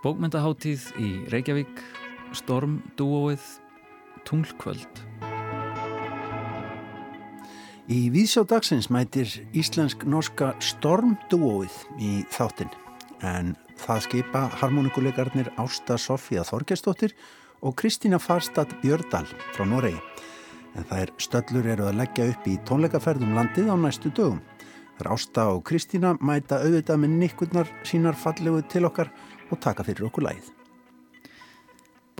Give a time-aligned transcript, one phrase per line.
[0.00, 1.80] Bókmyndaháttíð í Reykjavík,
[2.38, 3.42] Stormdúóið,
[4.22, 5.00] Tunglkvöld.
[7.90, 12.70] Í Víðsjá dagsins mætir íslensk-norska Stormdúóið í þáttin
[13.26, 17.16] en það skipa harmonikuleikarnir Ásta Sofía Þorgestóttir
[17.66, 19.26] og Kristína Farstad Björdal
[19.56, 19.98] frá Noregi.
[20.78, 24.38] En er stöllur eru að leggja upp í tónleikaferðum landið á næstu dögum.
[25.00, 29.08] Það er Ásta og Kristína mæta auðvitað með nikkurnar sínar fallegu til okkar
[29.48, 30.50] og taka fyrir okkur lægið.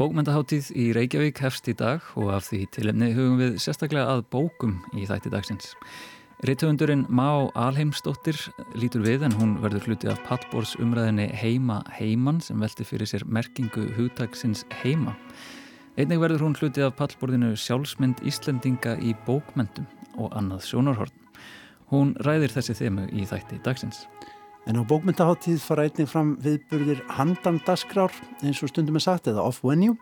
[0.01, 4.79] Bókmyndaháttíð í Reykjavík hefst í dag og af því tilemni hugum við sérstaklega að bókum
[4.97, 5.75] í þætti dagsins.
[6.49, 8.41] Rittöfundurinn Má Alheimsdóttir
[8.73, 13.29] lítur við en hún verður hluti af Pallbórs umræðinni Heima Heiman sem velti fyrir sér
[13.29, 15.19] merkingu hugtagsins Heima.
[16.01, 19.85] Einnig verður hún hluti af Pallbórinu Sjálfsmynd Íslendinga í bókmyndum
[20.17, 21.20] og annað sjónarhorn.
[21.91, 24.05] Hún ræðir þessi þemu í þætti dagsins.
[24.69, 29.97] En á bókmyndaháttíð fara einnig fram viðburðir handandaskrar eins og stundum er sagt eða off-venue.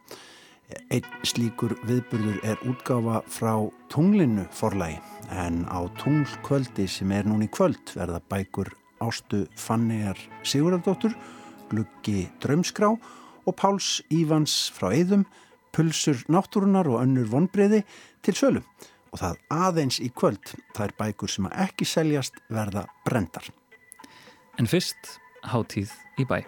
[0.93, 3.55] Einn slíkur viðburður er útgáfa frá
[3.89, 4.99] tunglinu forlægi
[5.33, 11.15] en á tunglkvöldi sem er núni kvöld verða bækur Ástu Fannigar Sigurðardóttur,
[11.71, 15.25] Gluggi Drömskrá og Páls Ívans frá Eidum,
[15.73, 17.85] Pulsur Náttúrunar og önnur vonbreiði
[18.27, 18.65] til sölu.
[19.13, 20.53] Og það aðeins í kvöld,
[20.89, 23.49] er bækur sem ekki seljast verða brendar.
[24.59, 25.17] En fyrst
[25.49, 26.43] hátíð í bæ.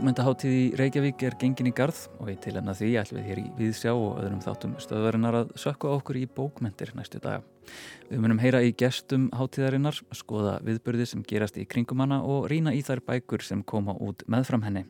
[0.00, 3.50] Bókmyndaháttíð í Reykjavík er gengin í garð og við tilenna því ætlum við hér í
[3.58, 7.42] Víðsjá og öðrum þáttum stöðvarinnar að sökka okkur í bókmyndir næstu daga.
[8.08, 12.72] Við munum heyra í gestum háttíðarinnar, skoða viðbörði sem gerast í kringum hana og rína
[12.72, 14.86] í þær bækur sem koma út meðfram henni.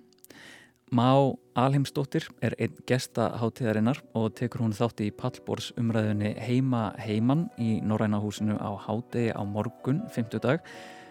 [0.94, 7.48] Má Alheimsdóttir er einn gesta háttíðarinnar og tekur hún þátti í Pallbórs umræðunni Heima Heiman
[7.58, 10.62] í Norræna húsinu á hádegi á morgun, 50 dag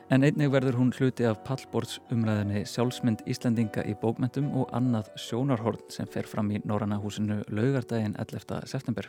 [0.10, 5.84] En einnig verður hún hluti af pallbords umræðinni sjálfsmynd Íslandinga í bókmentum og annað sjónarhorn
[5.94, 8.64] sem fer fram í Norranna húsinu laugardaginn 11.
[8.72, 9.06] september.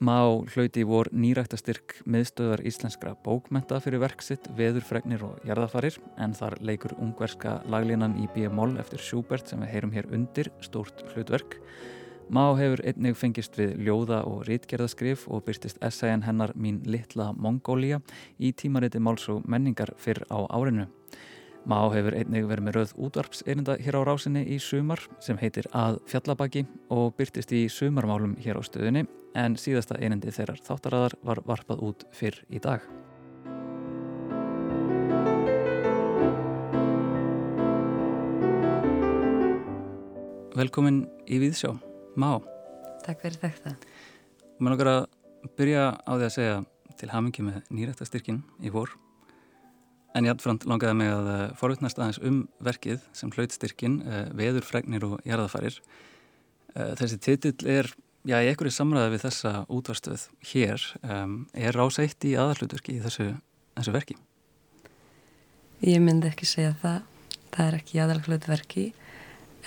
[0.00, 0.16] Má
[0.54, 7.58] hlauti vor nýræktastyrk miðstöðar íslenskra bókmenta fyrir verksitt, veðurfregnir og jarðafarir en þar leikur ungverska
[7.68, 8.78] laglínan í B.M.O.L.
[8.80, 11.60] eftir Schubert sem við heyrum hér undir, stórt hlutverk.
[12.30, 18.00] Má hefur einnig fengist við ljóða og rítgerðaskrif og byrstist essayen hennar Mín litla Mongólia
[18.38, 20.86] í tímariti máls og menningar fyrr á árinu.
[21.62, 26.00] Má hefur einnig verið með rauð útvarpserinda hér á rásinni í sumar sem heitir Að
[26.10, 29.06] fjallabaki og byrtist í sumarmálum hér á stöðinni
[29.38, 32.82] en síðasta einindi þeirrar þáttaræðar var varpað út fyrr í dag.
[40.52, 41.91] Velkomin í Víðsjó.
[42.12, 42.42] Má.
[43.06, 43.72] Takk fyrir þetta.
[44.60, 45.04] Mér langar að
[45.56, 46.58] byrja á því að segja
[47.00, 48.92] til hamingi með nýrættastyrkin í vor.
[50.12, 54.26] En ég aðframt langaði mig að eh, forvittnast aðeins um verkið sem hlaut styrkin, eh,
[54.36, 55.78] veður, fregnir og jarðafarir.
[56.74, 57.88] Eh, þessi titill er,
[58.28, 60.84] já, í samræði við þessa útvarstöð hér.
[61.56, 63.30] Er rásætt í aðalluturki í þessu,
[63.78, 64.18] þessu verki?
[65.80, 67.00] Ég myndi ekki segja það.
[67.52, 68.86] Það er ekki aðalluturverki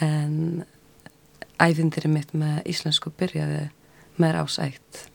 [0.06, 0.64] en
[1.62, 3.68] æfindirinn mitt með íslensku byrjaði
[4.20, 5.06] með rásætt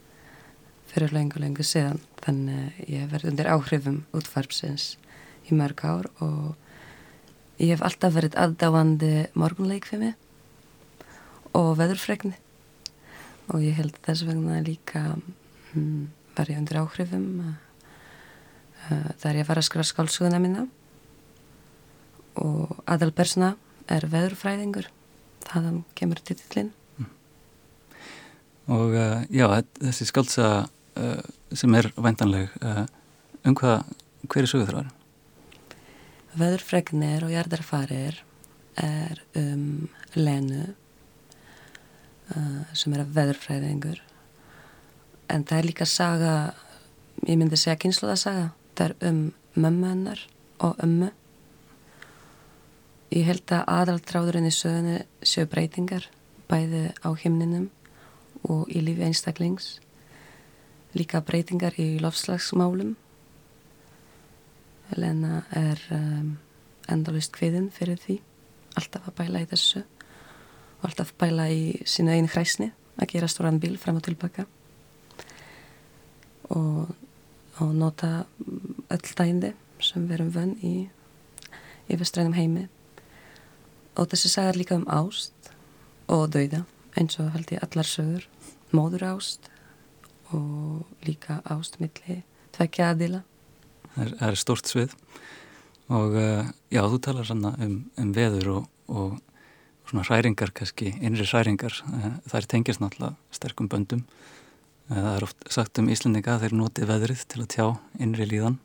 [0.91, 2.01] fyrir lengur lengur síðan.
[2.25, 4.95] Þannig ég verði undir áhrifum útfarpsins
[5.49, 6.57] í mörg ár og
[7.61, 10.13] ég hef alltaf verið aðdáandi morgunleikfimi
[11.57, 12.37] og veðurfregni
[13.51, 15.03] og ég held þess vegna líka
[15.73, 20.69] hm, var ég undir áhrifum uh, þar ég var að skra skálsuguna mína.
[22.41, 23.55] Og aðalbersna
[23.91, 24.89] er veðurfræðingur
[25.47, 27.11] þaðan kemur titillin mm.
[28.77, 29.47] Og uh, já,
[29.81, 31.23] þessi skaldsa uh,
[31.53, 32.85] sem er væntanleg uh,
[33.47, 33.87] um hvað,
[34.29, 34.93] hver er sögur þar?
[36.41, 38.21] Veðurfregnir og jarðarfarir
[38.81, 40.69] er um Lenu
[42.79, 43.99] sem er að veðurfræðingur
[45.31, 46.35] en það er líka saga
[47.27, 49.19] ég myndi segja kynsluðasaga það er um
[49.59, 50.23] mömmu hennar
[50.63, 51.11] og ömmu
[53.11, 56.05] Ég held að aðaldráðurinn í sögunu séu breytingar
[56.47, 57.67] bæði á himninum
[58.47, 59.81] og í lífi einstaklings.
[60.95, 62.95] Líka breytingar í lofslagsmálum
[64.93, 66.39] Helena er um,
[66.91, 68.21] endalist kviðin fyrir því.
[68.79, 73.59] Alltaf að bæla í þessu og alltaf bæla í sínu einu hræsni að gera stóran
[73.63, 74.47] bíl fram og tilbaka.
[76.55, 76.91] Og,
[77.59, 78.25] og nota
[78.87, 80.77] öll dændi sem við erum vönn í,
[81.91, 82.71] vestrænum heimi
[83.97, 85.51] og þessi sagar líka um ást
[86.11, 86.65] og dauða
[86.99, 88.27] eins og held ég allar sögur.
[88.75, 89.51] Móður ást
[90.35, 92.21] og líka ást milli
[92.55, 93.23] tvekja aðila.
[93.95, 94.95] Það er, er stort svið.
[95.91, 99.17] Og uh, já, þú talar sanna um, um veður og, og
[99.91, 101.81] svona hræringar kannski, innri hræringar.
[101.91, 104.05] Uh, það er tengjast náttúrulega sterkum böndum.
[104.87, 107.67] Uh, það er oft sagt um Íslandinga að þeir noti veðrið til að tjá
[107.99, 108.61] innri líðan.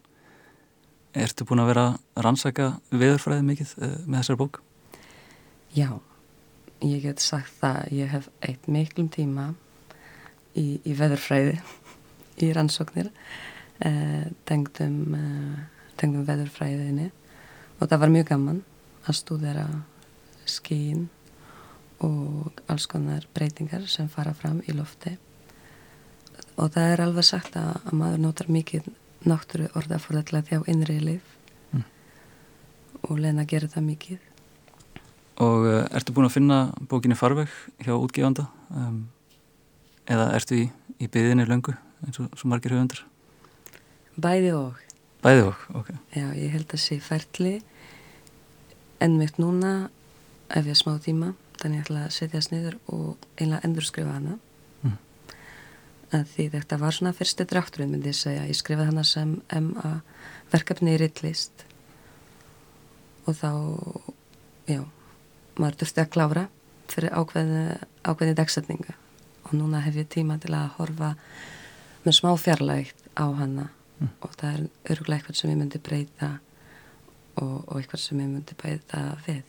[1.16, 3.76] Ertu búin að vera að rannsaka veðurfræði mikið
[4.06, 4.65] með þessar bók?
[5.76, 5.90] Já,
[6.80, 9.50] ég get sagt það ég hef eitt miklum tíma
[10.56, 11.58] í, í veðurfræði
[12.46, 13.10] í rannsóknir
[13.84, 15.58] eh, tengdum eh,
[16.00, 17.10] tengdum veðurfræðinni.
[17.80, 18.62] Og það var mjög gaman
[19.06, 19.66] að stúðera
[20.48, 21.10] skín
[22.04, 25.16] og alls konar breytingar sem fara fram í lofti.
[26.56, 28.88] Og það er alveg sagt að, að maður notar mikið
[29.26, 31.36] náttúru orðaforðallega þjá innri lif
[31.74, 31.86] mm.
[33.10, 34.32] og Lena gerir það mikið
[35.44, 37.52] Og uh, ertu búin að finna bókinni farveg
[37.84, 39.02] hjá útgífanda um,
[40.08, 40.66] eða ertu í,
[41.02, 43.04] í byðinni löngu eins og svo margir höfundar?
[44.16, 44.82] Bæði og
[45.26, 45.88] Bæði og, ok.
[46.14, 47.56] Já, ég held að sé færtli
[49.02, 49.90] en mitt núna
[50.54, 54.14] ef ég smá tíma, þannig að ég ætla að setjast niður og einlega endur skrifa
[54.14, 54.36] hana
[54.86, 55.00] mm.
[56.14, 59.96] að því þetta var svona fyrstu drátturinn myndi ég segja, ég skrifaði hana sem MA
[60.54, 61.66] verkefni í rittlist
[63.26, 63.52] og þá
[64.70, 64.84] já,
[65.62, 66.46] maður durfti að klára
[66.92, 67.66] fyrir ákveðni,
[68.06, 68.96] ákveðni dagsetninga
[69.46, 71.14] og núna hef ég tíma til að horfa
[72.06, 73.70] með smá fjarlægt á hana
[74.00, 74.12] mm.
[74.22, 76.32] og það er öruglega eitthvað sem ég myndi breyta
[77.42, 79.44] og, og eitthvað sem ég myndi breyta við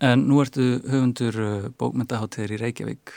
[0.00, 3.10] En nú ertu höfundur uh, bókmyndaháttiðir í Reykjavík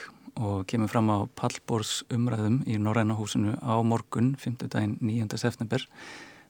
[0.44, 4.66] og kemur fram á Pallbórs umræðum í Norræna húsinu á morgun 5.
[4.68, 5.38] daginn 9.
[5.39, 5.86] september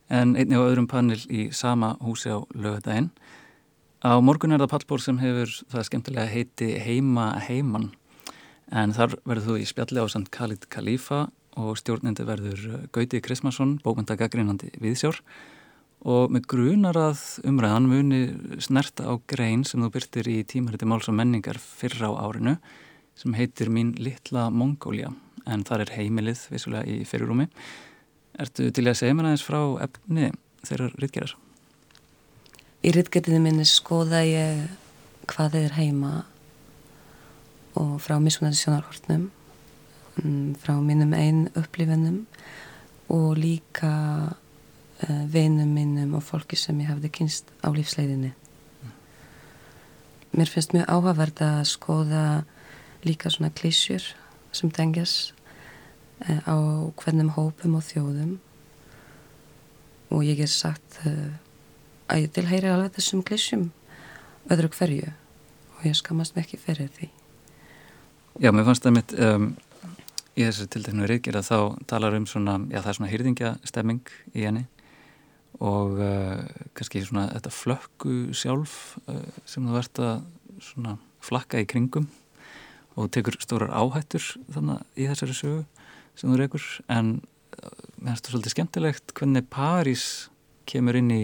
[0.10, 3.12] en einni á öðrum panel í sama húsi á lögadaginn
[4.04, 7.86] Á morgun er það Pallbór sem hefur það skemmtilega heiti Heima Heiman
[8.68, 13.22] en þar verður þú í spjalli á Sant Khalid Khalifa og stjórnindi verður eh, Gauti
[13.24, 15.22] Krismansson, bókmyndagagrínandi viðsjár
[16.04, 18.20] og með grunar að umræðan muni
[18.60, 22.58] snerta á grein sem þú byrtir í tímariti máls og menningar fyrra á árinu
[23.16, 25.14] sem heitir Mín litla Mongólia
[25.48, 27.48] en þar er heimilið vissulega í fyrirrúmi.
[28.36, 30.34] Ertu til að segja mér aðeins frá efni
[30.68, 31.38] þeirra rittgerar?
[32.84, 34.66] Í rittgerðinu minni skoða ég
[35.32, 36.26] hvað er heima
[37.80, 39.30] og frá mismunandi sjónarhortnum
[40.22, 42.28] Mm, frá mínum einn upplifunum
[43.10, 43.94] og líka
[45.10, 48.30] uh, vinum mínum og fólki sem ég hafði kynst á lífsleiðinni.
[50.38, 52.26] Mér finnst mjög áhagverð að skoða
[53.02, 54.06] líka svona klísjur
[54.54, 55.34] sem tengjast
[56.30, 56.56] uh, á
[57.02, 58.38] hvernum hópum og þjóðum
[60.14, 61.34] og ég er sagt uh,
[62.08, 63.68] að ég tilheyri alveg þessum klísjum
[64.52, 65.12] öðru hverju
[65.78, 67.10] og ég skamast mikið fyrir því.
[68.42, 69.54] Já, mér fannst það mitt um
[70.34, 71.58] í þessu tilteknu reykjara þá
[71.90, 74.64] talar um svona, já það er svona hýrðingjastemming í henni
[75.62, 76.42] og uh,
[76.74, 80.24] kannski svona þetta flökku sjálf uh, sem þú ert að
[80.64, 82.10] svona flakka í kringum
[82.98, 85.62] og tekur stórar áhættur þannig í þessari sögu
[86.18, 87.70] sem þú reykur en uh,
[88.02, 90.08] mér finnst það svolítið skemmtilegt hvernig París
[90.70, 91.24] kemur inn í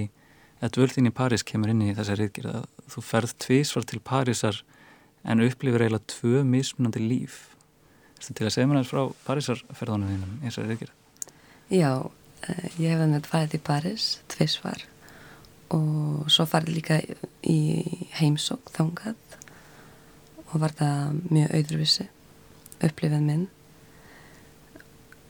[0.60, 4.62] eða dvöldin í París kemur inn í þessari reykjara þú ferð tvísvar til Parísar
[5.24, 7.42] en upplifir eiginlega tvö mismunandi líf.
[8.20, 10.89] Þetta til að segja mér aðeins frá Parísarferðanum þínum það er ekki
[11.70, 12.12] Já,
[12.50, 14.84] eh, ég hef með farið í París tveisvar
[15.70, 16.98] og svo farið líka
[17.46, 17.60] í
[18.18, 19.38] heimsók þángað
[20.50, 22.08] og var það mjög auðruvissi
[22.84, 23.48] upplifin minn.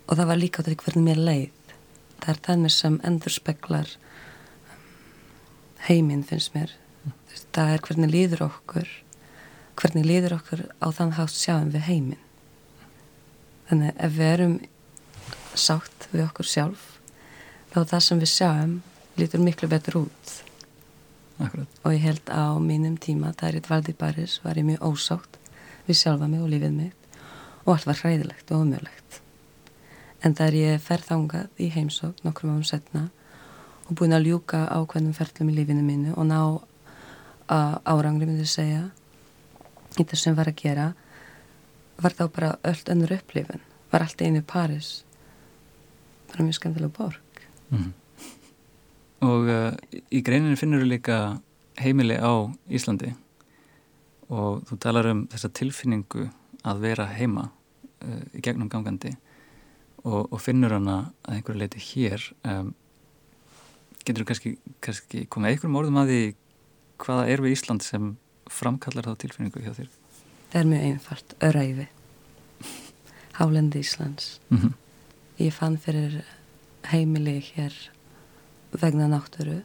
[0.07, 1.73] Og það var líka á þetta hvernig mér leið.
[2.19, 3.91] Það er þannig sem endur speklar
[5.87, 6.73] heiminn finnst mér.
[7.53, 8.89] Það er hvernig líður okkur
[9.79, 12.25] hvernig líður okkur á þann hátt sjáum við heiminn.
[13.69, 14.59] Þannig ef við erum
[15.55, 16.85] sátt við okkur sjálf
[17.71, 18.77] þá það sem við sjáum
[19.19, 20.37] lítur miklu betur út.
[21.39, 21.67] Akkurat.
[21.83, 24.81] og ég held á mínum tíma það er eitt valdi í Paris var ég mjög
[24.83, 25.37] ósátt
[25.87, 27.13] við sjálfa mig og lífið mitt
[27.63, 29.19] og allt var hræðilegt og umjölegt
[30.19, 33.05] en það er ég ferðangað í heimsók nokkrum árum setna
[33.89, 36.39] og búin að ljúka ákveðnum ferðlum í lífinu mínu og ná
[37.49, 38.83] árangri myndi segja
[39.97, 40.89] í þess sem var að gera
[41.99, 44.99] var þá bara öll önnur upplifin var allt einu Paris
[46.29, 47.41] bara mjög skemmtilega borg.
[47.69, 47.93] Mm.
[49.25, 49.73] og uh,
[50.09, 51.17] í greininu finnur þú líka
[51.77, 53.11] heimili á Íslandi
[54.29, 56.29] og þú talar um þessa tilfinningu
[56.65, 59.15] að vera heima uh, í gegnum gangandi
[60.03, 62.25] og, og finnur hana að einhverju leiti hér.
[62.47, 62.73] Um,
[64.05, 64.51] getur þú kannski,
[64.81, 66.21] kannski komið einhverjum orðum að því
[67.03, 68.11] hvaða er við Ísland sem
[68.49, 69.89] framkallar þá tilfinningu hjá þér?
[70.49, 71.87] Það er mjög einfalt, öræfi
[73.39, 74.73] Hálendi Íslands Mm -hmm.
[75.39, 76.25] Ég fann fyrir
[76.91, 77.73] heimili hér
[78.81, 79.61] vegna náttúru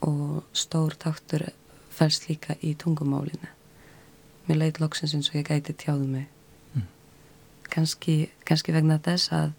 [0.00, 1.48] og stór taktur
[1.90, 3.48] fælst líka í tungumálinu.
[4.46, 6.28] Mér leitt loksins eins og ég gæti tjáðu mig.
[6.74, 6.86] Mm.
[7.70, 9.52] Kanski, kannski vegna þess að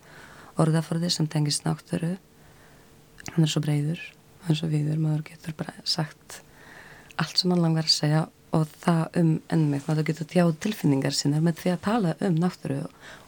[0.57, 2.15] orðaforði sem tengist náttúru,
[3.33, 4.01] hann er svo breyður,
[4.43, 6.41] hann er svo viður, maður getur bara sagt
[7.19, 11.41] allt sem hann langar að segja og það um ennmið, maður getur tjáð tilfinningar sinna
[11.43, 12.79] með því að tala um náttúru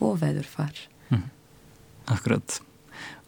[0.02, 0.82] og veður far.
[1.12, 1.28] Mm.
[2.16, 2.58] Akkurat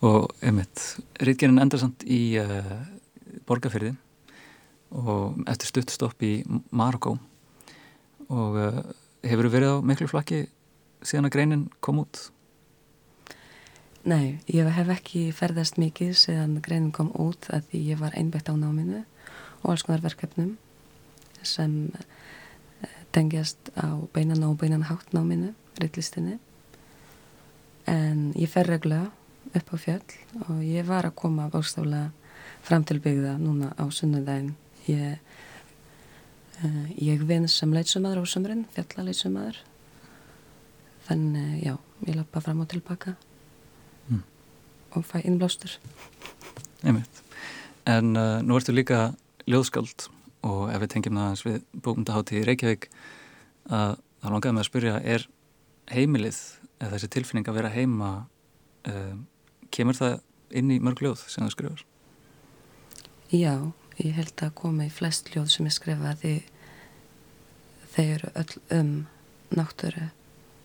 [0.03, 0.82] og einmitt,
[1.24, 2.74] Ritgerinn endar samt í uh,
[3.48, 3.93] borgarfyrði
[4.93, 6.34] og eftir stuttstopp í
[6.75, 7.15] Marokko
[8.34, 8.82] og uh,
[9.25, 10.46] hefur verið á miklu flakki
[11.03, 12.27] síðan að greinin kom út?
[14.03, 18.51] Nei, ég hef ekki ferðast mikið síðan greinin kom út að því ég var einbætt
[18.51, 19.05] á náminu
[19.62, 20.57] og alls konar verkefnum
[21.39, 21.88] sem
[23.15, 26.36] tengjast á beinan og beinan hátt náminu, rittlistinni.
[27.88, 29.05] En ég fer regla
[29.55, 30.17] upp á fjall
[30.50, 32.12] og ég var að koma bóstaflega
[32.63, 34.55] fram til byggða núna á sunnudagin
[34.88, 35.19] ég,
[36.63, 39.60] uh, ég vinn sem leitsumadur á sumrin, fjallaleitsumadur
[41.07, 43.15] þannig já, ég lappa fram og tilbaka.
[44.94, 45.78] Og fæ innblástur
[46.84, 47.22] Einmitt.
[47.88, 49.14] En uh, nú ertu líka
[49.48, 50.10] ljóðskald
[50.44, 52.90] og ef við tengjum það við bókmyndahátti í Reykjavík
[53.72, 55.26] að þá langaðum við að spyrja er
[55.92, 56.40] heimilið
[56.80, 58.12] eða þessi tilfinning að vera heima
[58.92, 59.16] uh,
[59.72, 60.20] kemur það
[60.60, 61.86] inn í mörg ljóð sem þú skrifar?
[63.34, 63.56] Já,
[63.98, 66.36] ég held að koma í flest ljóð sem ég skrifa því
[67.96, 68.94] þeir eru öll um
[69.54, 70.08] náttúru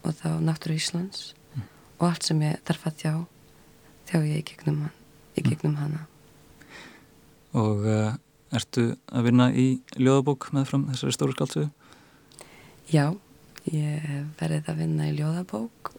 [0.06, 1.66] og þá náttúru Íslands mm.
[1.98, 3.12] og allt sem ég þarf að þjá
[4.08, 4.96] þjá ég í gegnum, hann,
[5.36, 5.80] í gegnum mm.
[5.82, 6.06] hana
[7.58, 8.12] Og uh,
[8.54, 11.70] ertu að vinna í ljóðabók með fram þessari stóru skaldsuðu?
[12.92, 13.06] Já,
[13.72, 14.04] ég
[14.40, 15.92] verið að vinna í ljóðabók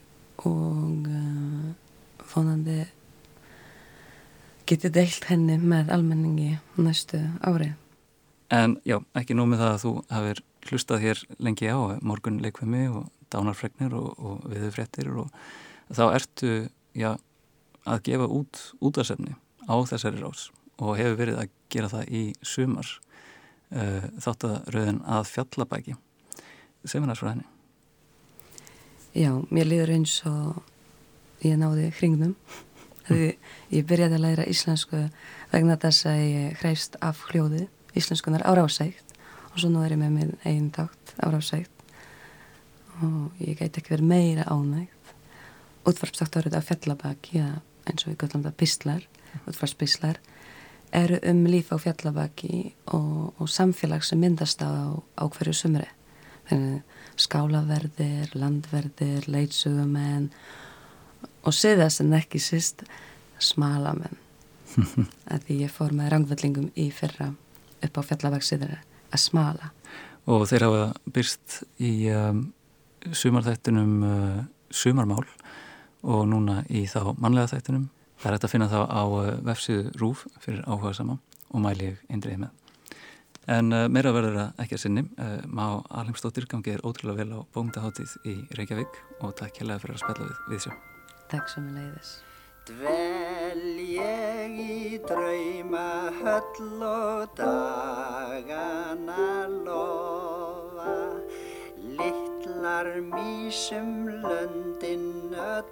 [0.45, 1.69] og uh,
[2.31, 2.83] vonandi
[4.69, 7.71] getið deilt henni með almenningi næstu ári.
[8.53, 13.09] En já, ekki nómið það að þú hafið hlustað hér lengi á morgun leikvimi og
[13.33, 15.33] dánarfregnir og, og viðfrettir og
[15.93, 16.53] þá ertu
[16.97, 17.15] já,
[17.87, 19.35] að gefa út útarsefni
[19.69, 22.89] á þessari rás og hefur verið að gera það í sumar
[23.75, 25.95] uh, þáttaröðin að fjallabæki.
[26.85, 27.47] Segum við það svo henni?
[29.17, 30.61] Já, mér líður eins og
[31.43, 32.35] ég náði hringnum.
[33.09, 33.33] Því
[33.73, 35.03] ég byrjaði að læra íslensku
[35.51, 37.65] vegna þess að ég hreist af hljóði
[37.97, 39.15] íslenskunar árásægt
[39.49, 41.73] og svo nú er ég með minn einn takt árásægt
[43.01, 44.95] og ég gæti ekki verið meira ánægt.
[45.87, 47.41] Útvarpstaktarið af fjallabæki,
[47.89, 49.07] eins og við göllum það píslar,
[49.49, 50.19] útvarpspíslar,
[50.95, 55.87] eru um líf á fjallabæki og, og samfélag sem myndast á, á hverju sumri.
[57.19, 60.31] Skálaverðir, landverðir, leitsugumenn
[61.45, 62.85] og siðast en ekki síst
[63.39, 64.17] smalamenn.
[65.29, 67.31] að því ég fór með rangvöldlingum í fyrra
[67.85, 69.71] upp á fjallabaksiður að smala.
[70.29, 72.43] Og þeir hafa byrst í um,
[73.09, 75.25] sumarþættunum uh, sumarmál
[76.03, 77.89] og núna í þá mannlega þættunum.
[78.19, 81.91] Það er hægt að finna þá á uh, vefsíðu RÚF fyrir áhuga sama og mæli
[81.91, 82.55] ég eindriði með.
[83.49, 85.03] En uh, meira verður það ekki að sinni.
[85.17, 89.97] Uh, Má Alheimstóttir gangi er ótrúlega vel á bóngdaháttíð í Reykjavík og takk hérlega fyrir
[89.97, 90.73] að spella við, við sjá.
[91.31, 92.11] Takk sem ég leiðis.
[92.69, 93.63] Dvel
[93.95, 95.87] ég í drauma
[96.19, 99.29] höll og dagana
[99.65, 100.97] lofa
[102.59, 105.63] Littlar mísum löndin öll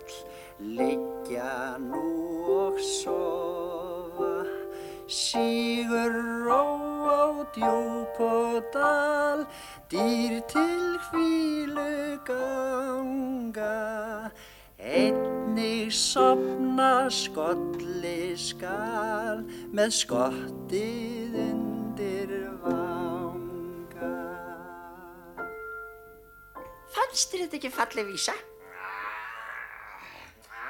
[0.60, 4.48] liggja nú og sofa
[5.08, 6.16] Sígur
[6.48, 6.64] ró
[7.04, 9.44] á djúb og dal
[9.92, 14.32] dýr til hvílu ganga
[14.80, 19.44] Einnig sopna skolli skal
[19.76, 22.32] með skottið undir
[22.64, 22.87] vanga.
[26.98, 28.34] Fannst þér þetta ekki fallið vísa?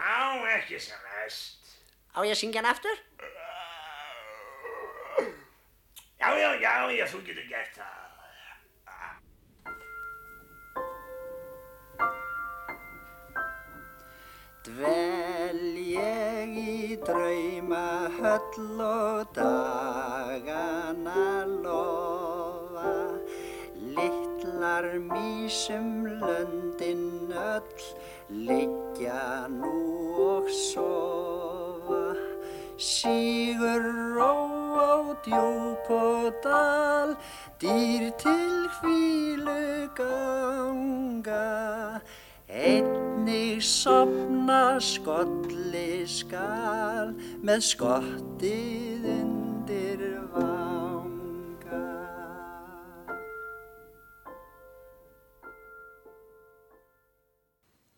[0.07, 0.19] Á,
[0.57, 1.77] ekki sem mest.
[2.12, 3.00] Á ég að syngja hann aftur?
[6.17, 8.03] Já, já, já, já, þú getur gert það.
[14.67, 21.24] dvel ég í drauma höll og dagana
[21.63, 22.91] lofa
[24.57, 27.61] Littlar mísum löndin öll
[28.29, 32.17] liggja nú og sofa.
[32.77, 33.85] Sígur
[34.17, 34.33] ró
[34.73, 37.13] á djúb og dal
[37.61, 42.01] dýr til hvílu ganga.
[42.49, 47.13] Einnig sopna skolli skal
[47.45, 50.16] með skottið undir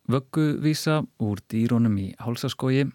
[0.10, 2.88] Vögguvísa úr dýrónum í hálsaskógi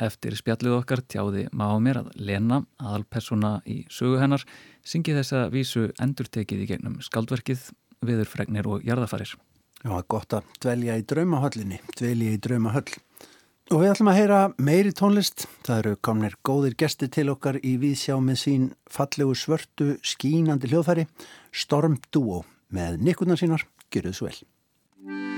[0.00, 4.46] Eftir spjallið okkar tjáði maður mér að Lena, aðalpersona í sögu hennar,
[4.80, 7.66] syngi þessa vísu endurtekið í gegnum skaldverkið,
[8.08, 9.34] viðurfregnir og jarðafarir.
[9.84, 12.88] Já, gott að dvelja í draumahöllinni, dvelja í draumahöll.
[13.70, 15.44] Og við ætlum að heyra meiri tónlist.
[15.68, 21.06] Það eru komnir góðir gesti til okkar í viðsjá með sín fallegu svörtu skínandi hljóðfæri,
[21.52, 25.29] Storm Duo með nikkurnar sínar, Gjörðu svo vel.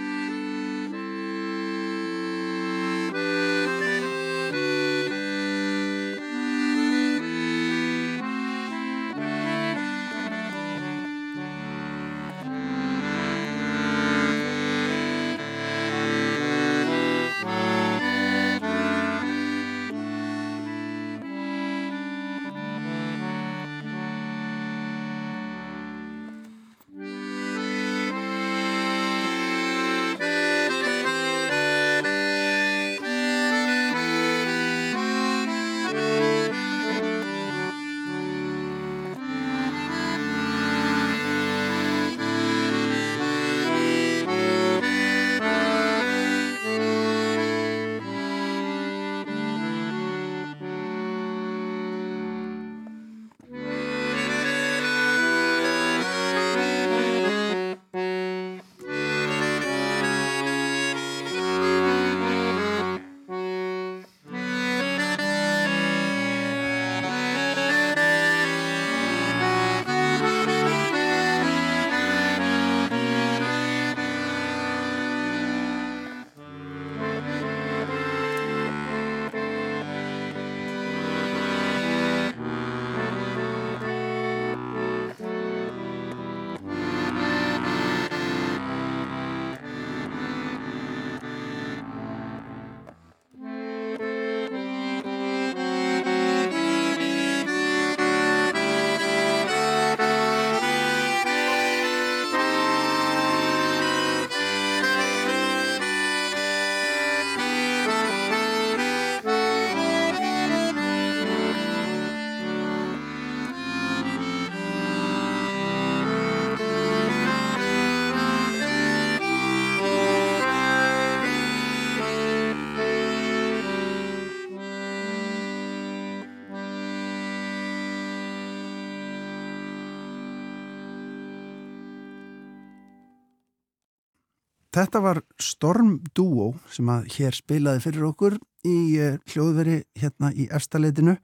[134.73, 140.47] Þetta var Storm Duo sem að hér spilaði fyrir okkur í uh, hljóðveri hérna í
[140.49, 141.19] efstaleitinu.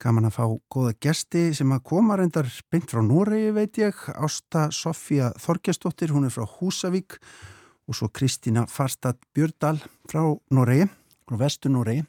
[0.00, 4.00] Gaman að fá góða gesti sem að koma reyndar beint frá Noregi veit ég.
[4.16, 7.18] Ásta Sofía Þorgjastóttir, hún er frá Húsavík
[7.88, 9.76] og svo Kristína Farstad Björdal
[10.08, 10.24] frá
[10.56, 10.88] Noregi,
[11.28, 12.08] frá vestu Noregi.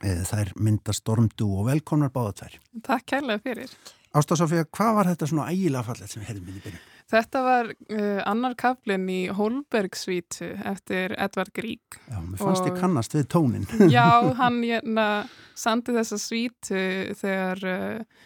[0.00, 1.68] Eh, það er mynda Storm Duo.
[1.68, 2.60] Velkomnar báða tvær.
[2.84, 3.78] Takk kærlega fyrir.
[4.16, 6.84] Ásta Sofía, hvað var þetta svona ægilega fallet sem inn í byrjun?
[7.06, 12.00] Þetta var uh, annar kaplinn í Holbergsvítu eftir Edvard Grieg.
[12.10, 13.66] Já, mér fannst ég kannast við tónin.
[13.94, 15.06] Já, hann hérna
[15.54, 16.80] sandi þessa svítu
[17.20, 18.24] þegar uh,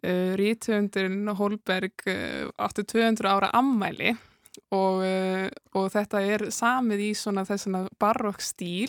[0.00, 4.14] uh, rítuundurinn Holberg uh, áttu 200 ára ammæli
[4.72, 8.88] og, uh, og þetta er samið í svona þessuna barokk stíl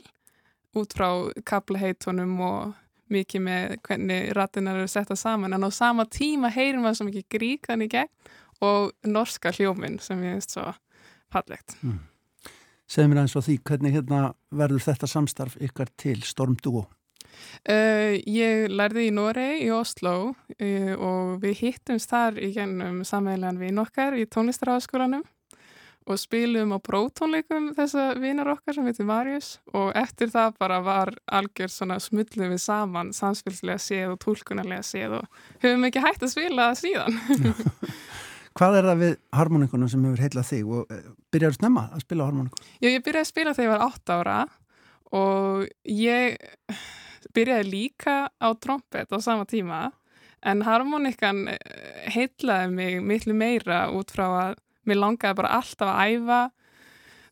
[0.77, 1.09] út frá
[1.47, 2.75] kaplaheitunum og
[3.11, 7.27] mikið með hvernig rattinar eru setta saman en á sama tíma heyrir maður svo mikið
[7.31, 8.33] grík þannig gegn
[8.63, 10.69] og norska hljóminn sem ég veist svo
[11.33, 11.77] fallegt.
[12.87, 14.21] Segð mér aðeins á því, hvernig hérna
[14.55, 16.85] verður þetta samstarf ykkar til Storm Duo?
[17.67, 23.59] Uh, ég lærði í Noregi, í Oslo uh, og við hittumst þar í gennum samveilan
[23.61, 25.25] vinn okkar í tónlistarháskólanum
[26.07, 31.11] og spilum á prótónleikum þessa vinar okkar sem heitir Marius og eftir það bara var
[31.27, 36.33] algjör svona smullu við saman samspilslega séð og tólkunarlega séð og höfum ekki hægt að
[36.37, 37.19] spila síðan.
[38.57, 42.29] Hvað er það við harmonikunum sem hefur heilað þig og uh, byrjar snemma að spila
[42.29, 42.71] harmonikunum?
[42.81, 44.37] Já, ég byrjaði að spila þegar ég var 8 ára
[45.17, 46.37] og ég
[47.37, 49.87] byrjaði líka á trompet á sama tíma
[50.47, 51.47] en harmonikan
[52.13, 56.41] heitlaði mig miklu meira út frá að mér langaði bara alltaf að æfa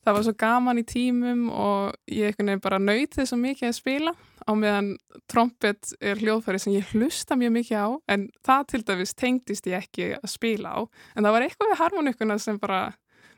[0.06, 4.14] það var svo gaman í tímum og ég bara nöyt þess að mikið að spila
[4.46, 4.92] á meðan
[5.32, 9.82] trompet er hljóðfæri sem ég hlusta mjög mikið á en það til dæmis tengdist ég
[9.82, 10.80] ekki að spila á
[11.16, 12.82] en það var eitthvað við harmonikuna sem bara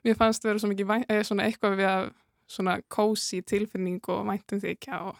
[0.03, 2.11] mér fannst vera svo mikið eða svona eitthvað við að
[2.47, 5.17] svona kósi tilfinning og væntum þykja og,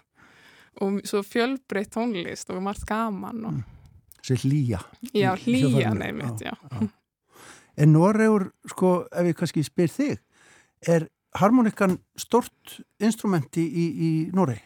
[0.84, 3.58] og svo fjölbreytt tónlist og margt gaman og...
[3.58, 3.74] mm.
[4.28, 4.80] Sér hlýja
[5.16, 6.80] Já, hlýja nefnitt, já, já.
[6.82, 6.88] já.
[7.78, 10.16] En Noregur, sko, ef ég kannski spyr þig,
[10.90, 11.06] er
[11.42, 13.68] harmonikan stort instrument i,
[14.08, 14.62] i Norge?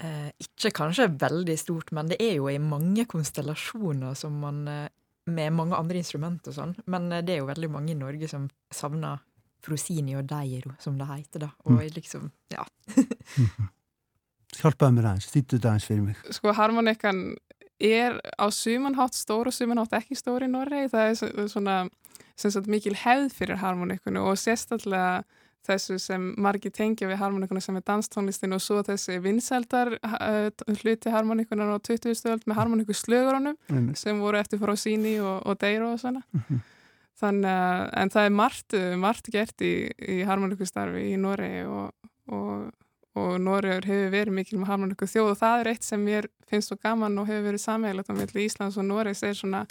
[0.00, 4.86] Eh, ikke kanskje veldig stort, men det er jo i mange konstellasjoner som man eh,
[5.28, 6.72] med mange andre instrument og sånn.
[6.88, 9.20] Men eh, det er jo veldig mange i Norge som savner
[9.60, 11.50] Frosini og Deiro, som det heter, da.
[11.68, 11.82] Og mm.
[11.98, 12.64] liksom, ja.
[14.60, 16.22] Hjelp meg med þýttu Stitt ut fyrir mig.
[16.32, 17.20] Sko harmonikan
[17.80, 20.88] er av sumanhátt stor, og sumanhatt er ikke stor i Norge.
[20.88, 25.22] Det er sånn at mikil hefð fyrir harmonikkene, og sérstaklega
[25.68, 30.48] þessu sem margi tengja við harmonikuna sem er danstónlistin og svo þessi vinsældar uh,
[30.80, 32.16] hluti harmonikunar á 20.
[32.18, 33.88] stöld með harmonikuslögurunum mm.
[33.98, 36.60] sem voru eftir frá síni og, og deyru og svona mm -hmm.
[37.20, 39.74] þannig að en það er margt, margt gert í,
[40.08, 41.92] í harmonikustarfi í Nóri og,
[42.26, 42.70] og,
[43.14, 46.68] og Nóriður hefur verið mikil með harmoniku þjóð og það er eitt sem mér finnst
[46.68, 49.66] svo gaman og hefur verið samheilat á milli Íslands og Nóriðs er svona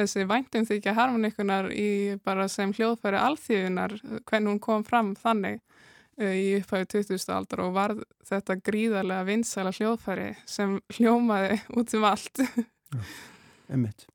[0.00, 3.96] þessi væntum þykja harmonikunar í bara sem hljóðfæri alþjóðunar
[4.28, 5.60] hvernig hún kom fram þannig
[6.20, 7.24] uh, í upphæðu 20.
[7.36, 7.96] aldar og var
[8.28, 12.44] þetta gríðarlega vinsæla hljóðfæri sem hljómaði út um allt.
[12.94, 13.00] Já,
[13.70, 14.08] einmitt.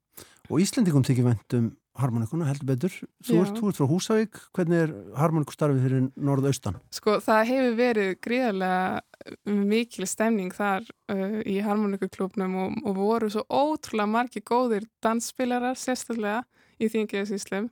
[0.50, 2.96] Og Íslandikum þykja væntum harmonikuna heldur betur.
[3.24, 6.80] Þú ert, þú ert frá Húsavík, hvernig er harmonikustarfið fyrir norðaustan?
[6.94, 9.15] Sko það hefur verið gríðarlega
[9.46, 16.44] mikil stemning þar uh, í harmonikuklubnum og, og voru svo ótrúlega margi góðir dansspilarar sérstaklega
[16.82, 17.72] í þingiðasíslum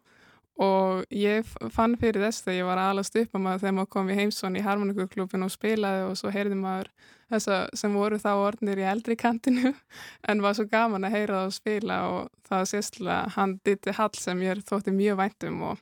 [0.64, 4.10] og ég fann fyrir þess þegar ég var aðalast upp að maður þegar maður kom
[4.10, 6.92] í heimsson í harmonikuklubin og spilaði og svo heyrði maður
[7.34, 9.74] þessa sem voru þá orðnir í eldri kantinu
[10.30, 13.98] en var svo gaman að heyra það og spila og það var sérstilega hann Ditti
[13.98, 15.82] Hall sem ég þótti mjög væntum og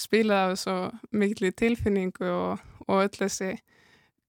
[0.00, 0.76] spilaði af svo
[1.12, 3.54] miklu tilfinningu og, og öll þessi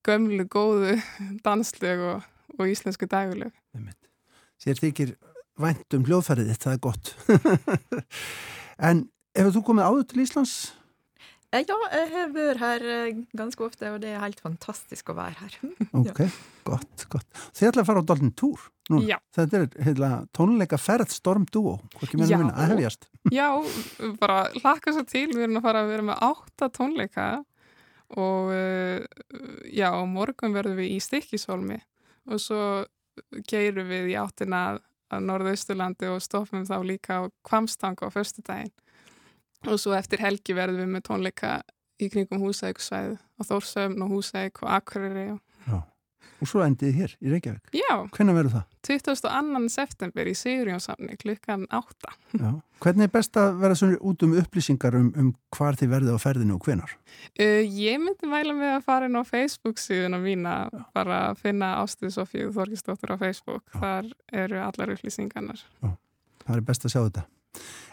[0.06, 0.98] gömlu góðu
[1.46, 3.52] danslög og, og íslensku dagulög
[4.62, 5.16] Sér þykir
[5.58, 7.14] væntum hljóðfærið þetta er gott
[8.90, 10.54] en Hefur þú komið áður til Íslands?
[11.52, 15.16] Eh, ja, jeg har vært her eh, ganske ofte, og det er helt fantastisk å
[15.16, 15.56] være her.
[16.02, 16.20] Ok,
[16.68, 17.28] gott, gott.
[17.56, 19.06] Þið ætlaði að fara á Dalton Tour núna.
[19.08, 19.16] Já.
[19.36, 21.78] Þetta er heila, tónleika ferð Storm Duo.
[21.96, 23.08] Hvorki meina minna, að hefjast.
[23.32, 23.48] Já,
[24.20, 25.26] bara hlaka svo til.
[25.32, 27.26] Við erum að fara að vera með átta tónleika
[28.20, 29.04] og eh,
[29.72, 31.78] já, morgun verðum við í Stikkisholmi
[32.30, 32.62] og svo
[33.48, 34.62] geirum við í áttina
[35.12, 38.72] að Norðausturlandi og stoppum þá líka á Kvamstang á förstu daginn
[39.68, 41.52] og svo eftir helgi verðum við með tónleika
[42.02, 45.40] í kringum húsækusvæð á Þórsöfn og húsæk og Akureyri og...
[46.42, 48.64] og svo endið hér í Reykjavík Já, hvernig verður það?
[48.88, 49.62] 22.
[49.72, 52.52] september í Sigurjónsamni klukkan 8 Já.
[52.82, 56.24] Hvernig er best að vera svona út um upplýsingar um, um hvar þið verðið á
[56.24, 56.94] ferðinu og hvenar?
[57.38, 60.80] Uh, ég myndi væla með að fara inn á Facebook síðuna mína Já.
[60.96, 63.78] bara að finna Ástuð Sofíu Þorkistóttur á Facebook Já.
[63.78, 64.10] þar
[64.44, 67.28] eru allar upplýsingarnar Það er best að sjá þetta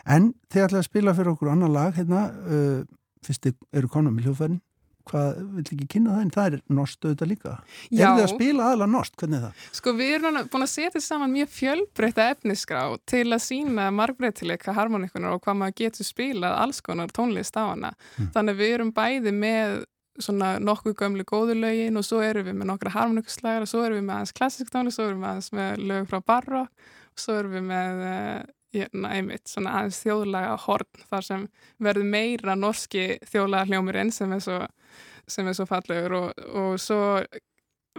[0.10, 2.82] En þið ætlaði að spila fyrir okkur annar lag hérna, uh,
[3.26, 4.62] fyrst eru konum í hljóðfærin
[5.10, 7.54] hvað, vil ekki kynna það en það er norst auðvitað líka
[7.90, 8.04] Já.
[8.06, 9.68] Er þið að spila aðalega norst, hvernig er það?
[9.80, 15.38] Sko við erum búin að setja saman mjög fjölbreytta efnisgrá til að sína margbreytileika harmonikunar
[15.38, 18.30] og hvað maður getur spilað alls konar tónlist á hana hmm.
[18.36, 19.80] þannig við erum bæði með
[20.20, 24.08] svona nokkuð gömlu góðulögin og svo erum við með nokkra harmonikuslægar og svo erum við
[24.10, 27.56] með aðeins klassisk tónlist, svo erum við aðeins með lög frá barrock og svo erum
[27.56, 31.46] við með Hérna, einmitt, svona aðeins þjóðlaga horn þar sem
[31.82, 34.60] verður meira norski þjóðlaga hljómurinn sem er svo,
[35.30, 37.00] sem er svo fallegur og, og svo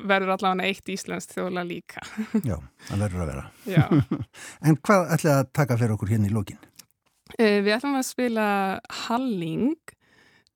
[0.00, 2.04] verður allavega eitt íslenskt þjóðlaga líka.
[2.48, 2.56] Já,
[2.88, 3.86] það verður að vera.
[4.66, 6.60] en hvað ætlaði að taka fyrir okkur hérna í lókin?
[7.36, 8.46] Uh, við ætlum að spila
[9.06, 9.74] Halling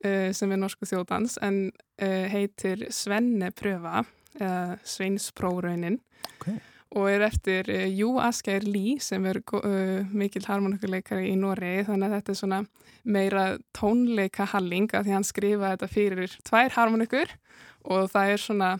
[0.07, 6.01] uh, sem er norsku þjóðdans en uh, heitir Svenne pröfa eða Sveinsprógraunin.
[6.35, 6.49] Ok
[6.95, 11.87] og er eftir uh, Jú Asgeir Lý sem er uh, mikil harmonikuleikari í Noregi.
[11.91, 12.63] Þannig að þetta er svona
[13.05, 13.45] meira
[13.77, 17.39] tónleika halling að því hann skrifa þetta fyrir tvær harmonikur
[17.85, 18.73] og það er svona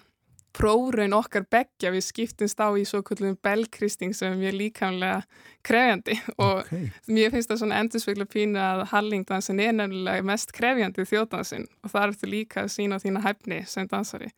[0.55, 5.25] próraun okkar begja við skiptumst á í svo kvöldum belkristing sem er líkamlega
[5.67, 6.15] krefjandi.
[6.39, 6.91] Og okay.
[7.11, 12.05] mér finnst það svona endursveikla pínu að hallingdansin er nefnilega mest krefjandi þjóðdansin og það
[12.05, 14.31] er þetta líka að sína þína hæfni sem dansari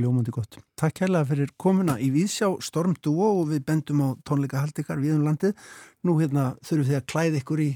[0.00, 0.56] Ljómandi gott.
[0.80, 5.12] Takk kærlega fyrir komuna í Víðsjá Storm Duo og við bendum á tónleika haldikar við
[5.18, 5.52] um landið.
[6.08, 7.70] Nú hérna þurfum við að klæða ykkur í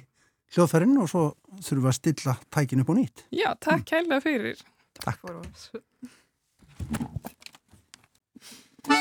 [0.57, 1.25] hljóðfærinn og svo
[1.61, 3.17] þurfum við að stilla tækin upp á nýtt.
[3.29, 3.89] Já, takk mm.
[3.93, 4.57] kærlega fyrir.
[4.97, 5.21] Takk.
[5.21, 5.33] For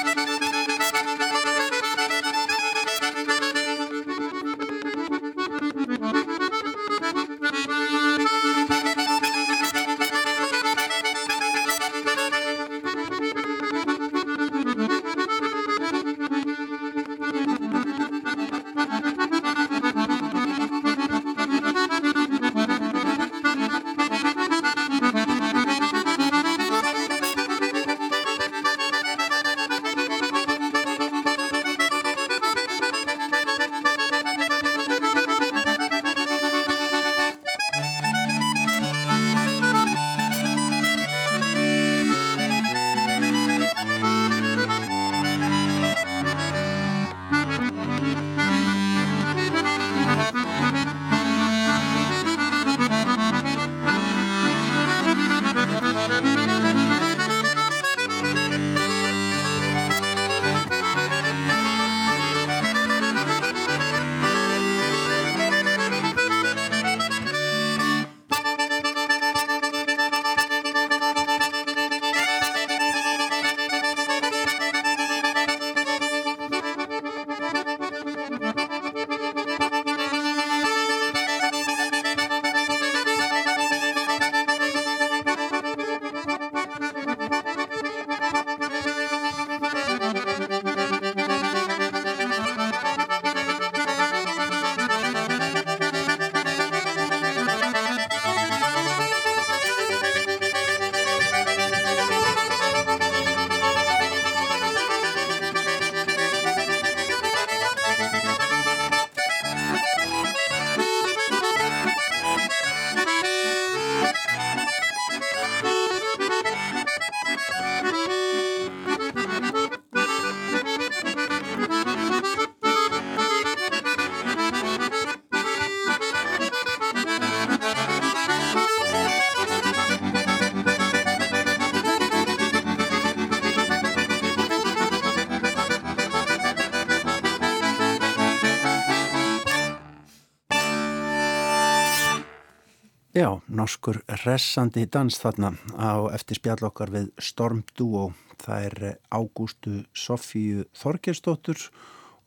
[143.15, 148.09] Já, norskur resandi dans þarna á eftir spjall okkar við Storm Duo.
[148.43, 151.61] Það er Ágústu Sofíu Þorgersdóttur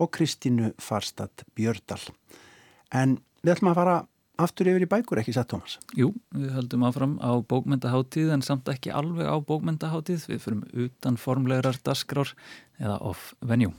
[0.00, 2.00] og Kristínu Farstad Björdal.
[2.88, 3.96] En við ætlum að fara
[4.40, 5.76] aftur yfir í bækur, ekki satt, Tómas?
[5.92, 10.24] Jú, við höldum áfram á bókmyndaháttíð en samt ekki alveg á bókmyndaháttíð.
[10.32, 12.32] Við fyrum utan formlegar dasgrár
[12.80, 13.76] eða off venue.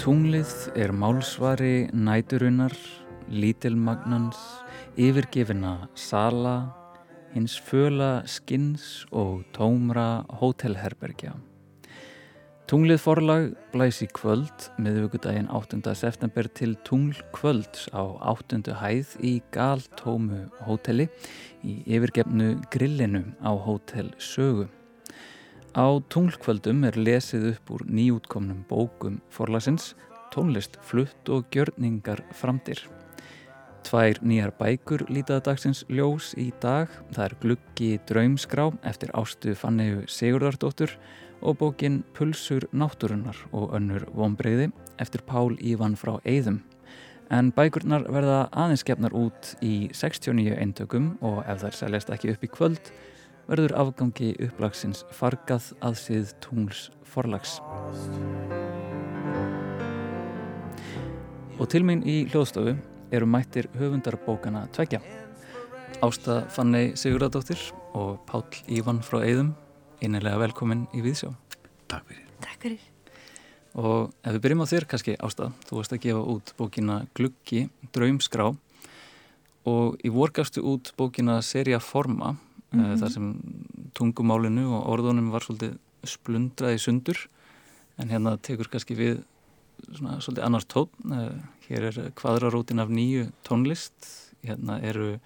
[0.00, 2.72] Tunglið er málsvari næturunar,
[3.28, 4.38] lítilmagnans,
[4.96, 6.72] yfirgefina sala,
[7.34, 11.36] hins föla skins og tómra hótelherbergja.
[12.70, 15.80] Tunglið forlag blæs í kvöld miðvíkudaginn 8.
[15.98, 18.60] september til tunglkvölds á 8.
[18.78, 21.08] hæð í galtómu hóteli
[21.66, 24.68] í yfirgefnu grillinu á hótel Sögu.
[25.74, 29.96] Á tunglkvöldum er lesið upp úr nýjútkomnum bókum forlagsins,
[30.30, 32.84] tónlist, flutt og gjörningar framtir.
[33.82, 36.86] Tvær nýjar bækur lítaða dagsins ljós í dag.
[37.16, 40.94] Það er Gluggi draumskrá eftir ástu Fannegu Sigurdardóttur
[41.42, 46.60] og bókin Pulsur náttúrunnar og önnur vonbreyði eftir Pál Ívan frá Eidum.
[47.30, 52.50] En bækurnar verða aðeinskefnar út í 69 eintökum og ef þær seljast ekki upp í
[52.50, 52.90] kvöld
[53.50, 57.58] verður afgangi upplagsins fargað að síð tungls forlags.
[61.60, 62.76] Og til mín í hljóðstofu
[63.12, 65.02] eru mættir höfundarbókana tveggja.
[66.00, 67.60] Ásta Fannei Sigurðardóttir
[67.92, 69.52] og Pál Ívan frá Eidum.
[70.00, 71.28] Einnilega velkomin í Víðsjá.
[71.92, 72.28] Takk fyrir.
[72.40, 72.84] Takk fyrir.
[73.76, 77.66] Og ef við byrjum á þér kannski ástað, þú varst að gefa út bókina Gluggi,
[77.92, 78.46] Draumskrá
[79.68, 82.96] og í vorgastu út bókina Seria Forma mm -hmm.
[82.98, 83.26] þar sem
[83.94, 87.28] tungumálinu og orðunum var svolítið splundraði sundur
[87.98, 89.22] en hérna tekur kannski við
[89.92, 90.88] svona svolítið annars tón.
[91.12, 91.36] Eh,
[91.68, 93.92] hér er kvadrarótin af nýju tónlist,
[94.42, 95.20] hérna eru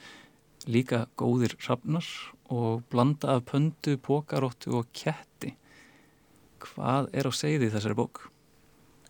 [0.66, 2.04] líka góðir rafnar
[2.52, 5.54] og blanda af pöndu, pókaróttu og ketti.
[6.64, 8.26] Hvað er á segði þessari bók?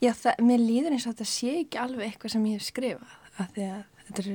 [0.02, 3.14] Já, það, mér líður eins og þetta sé ekki alveg eitthvað sem ég hef skrifað
[3.40, 4.34] af því að þetta eru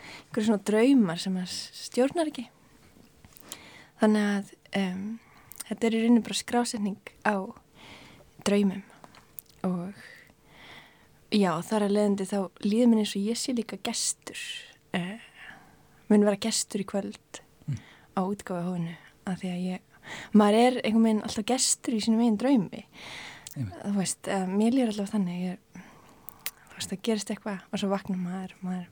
[0.00, 2.46] einhverju svona draumar sem að stjórnar ekki
[4.00, 5.02] þannig að um,
[5.66, 7.36] þetta er í rauninu bara skrásetning á
[8.46, 8.82] draumum
[9.68, 9.98] og
[11.34, 14.40] já, þar að leiðandi þá líður mér eins og ég sé líka gestur
[14.96, 15.20] uh,
[16.10, 17.42] mun vera gestur í kvöld.
[18.16, 18.94] Á útgáfa hóinu
[19.28, 19.84] af því að ég,
[20.32, 22.84] maður er einhvern veginn alltaf gestur í sínum einn draumi.
[23.54, 25.80] Þú veist, uh, mér lýr alltaf þannig ég,
[26.56, 28.86] þú veist, það gerist eitthvað og svo vaknar maður, maður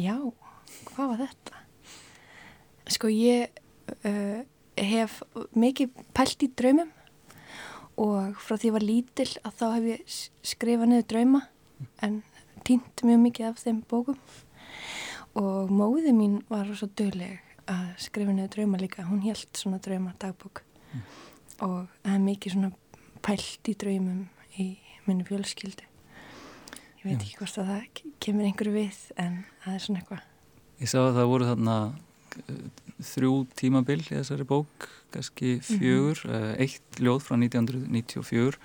[0.00, 0.16] já,
[0.92, 1.64] hvað var þetta?
[2.96, 3.62] Sko ég
[4.06, 4.44] uh,
[4.76, 5.20] hef
[5.56, 6.92] mikið pælt í draumum
[7.96, 11.42] og frá því ég var lítil að þá hef ég skrifað niður drauma
[12.04, 12.20] en
[12.66, 14.20] týnt mjög mikið af þeim bókum.
[15.36, 20.14] Og móði mín var svo dögleg að skrifa niður drauma líka, hún held svona drauma
[20.22, 21.02] dagbók mm.
[21.66, 22.72] og það er mikið svona
[23.26, 24.24] pælt í draumum
[24.62, 24.66] í
[25.06, 27.20] minni fjölskyldu ég veit Já.
[27.20, 30.32] ekki hvort að það kemur einhverju við en það er svona eitthvað
[30.76, 31.74] Ég sá að það voru þarna
[32.36, 32.64] eh,
[33.14, 35.78] þrjú tímabil í þessari bók kannski mhm.
[35.80, 36.56] fjögur, mm -hmm.
[36.60, 38.58] eitt ljóð frá 1994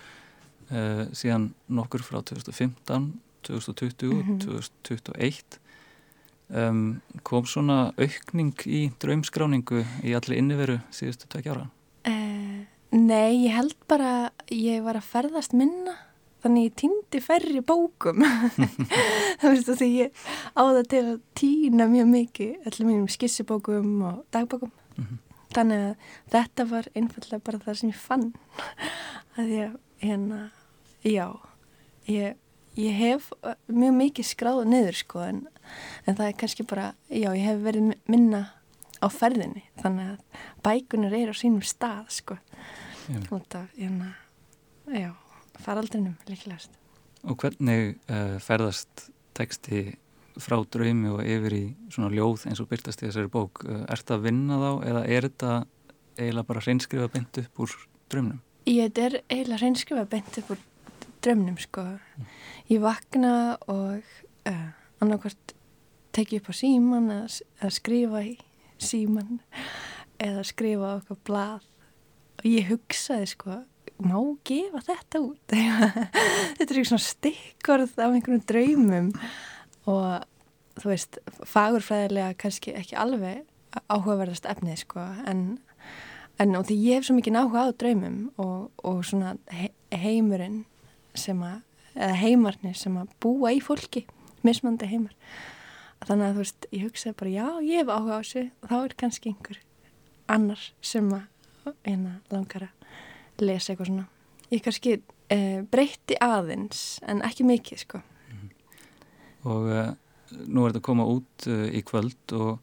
[0.71, 3.13] uh, síðan nokkur frá 2015
[3.47, 4.39] 2020 og mm -hmm.
[4.45, 5.59] 2021
[6.53, 11.69] um, kom svona aukning í draumskráningu í allir inniveru síðustu tvekja ára?
[12.91, 15.93] Nei, ég held bara ég var að ferðast minna
[16.43, 18.25] þannig ég týndi færri bókum.
[19.39, 20.25] Það veist þú því ég
[20.59, 24.73] áða til að týna mjög mikið allir mínum skissibókum og dagbókum.
[24.97, 25.21] Mm -hmm.
[25.55, 25.95] þannig að
[26.31, 28.33] þetta var einfallega bara það sem ég fann.
[29.37, 30.51] Að ég hérna
[31.03, 31.27] já
[32.07, 32.35] ég,
[32.79, 33.31] ég hef
[33.67, 35.43] mjög mikið skráð niður sko en,
[36.07, 38.45] en það er kannski bara já ég hef verið minna
[39.01, 42.38] á ferðinni þannig að bækunar er á sínum stað sko
[43.31, 44.13] út af hérna,
[44.88, 45.12] já,
[45.60, 46.71] faraldrinum líklegast.
[47.27, 49.97] Og hvernig uh, ferðast teksti
[50.41, 53.63] frá draumi og yfir í svona ljóð eins og byrtast í þessari bók?
[53.65, 55.51] Uh, er þetta að vinna þá eða er þetta
[56.17, 57.75] eiginlega bara hreinskrifa beint upp úr
[58.12, 58.41] draumnum?
[58.69, 60.65] Ég, þetta er eiginlega hreinskrifa beint upp úr
[61.25, 61.86] draumnum, sko.
[62.71, 63.34] Ég vakna
[63.71, 64.05] og
[64.49, 64.69] uh,
[65.03, 65.55] annarkvært
[66.15, 68.36] tekið upp á síman eða skrifa í
[68.81, 69.39] síman
[70.21, 71.67] eða skrifa á okkar blað.
[72.41, 73.62] Og ég hugsaði sko
[74.01, 75.53] má gefa þetta út?
[76.57, 79.12] Þetta er eitthvað stikkorð af einhvern draumum.
[79.89, 83.45] Og þú veist, fagurfræðilega kannski ekki alveg
[83.91, 85.43] áhugaverðast efnið sko en,
[86.41, 90.63] en og því ég hef svo mikið áhuga á draumum og, og svona he heimurinn
[91.17, 91.62] sem að,
[91.95, 94.06] eða heimarnir sem að búa í fólki
[94.45, 95.15] mismandi heimar.
[96.02, 98.78] Þannig að þú veist, ég hugsaði bara já, ég hef áhuga á þessu og þá
[98.80, 99.60] er kannski einhver
[100.32, 104.08] annar sem að hérna langar að lesa eitthvað svona.
[104.52, 104.95] Ég kannski
[105.32, 108.02] eh, breytti aðeins en ekki mikið sko.
[108.32, 108.50] Mm.
[109.52, 109.91] og uh,
[110.47, 112.60] nú er þetta að koma út uh, í kvöld og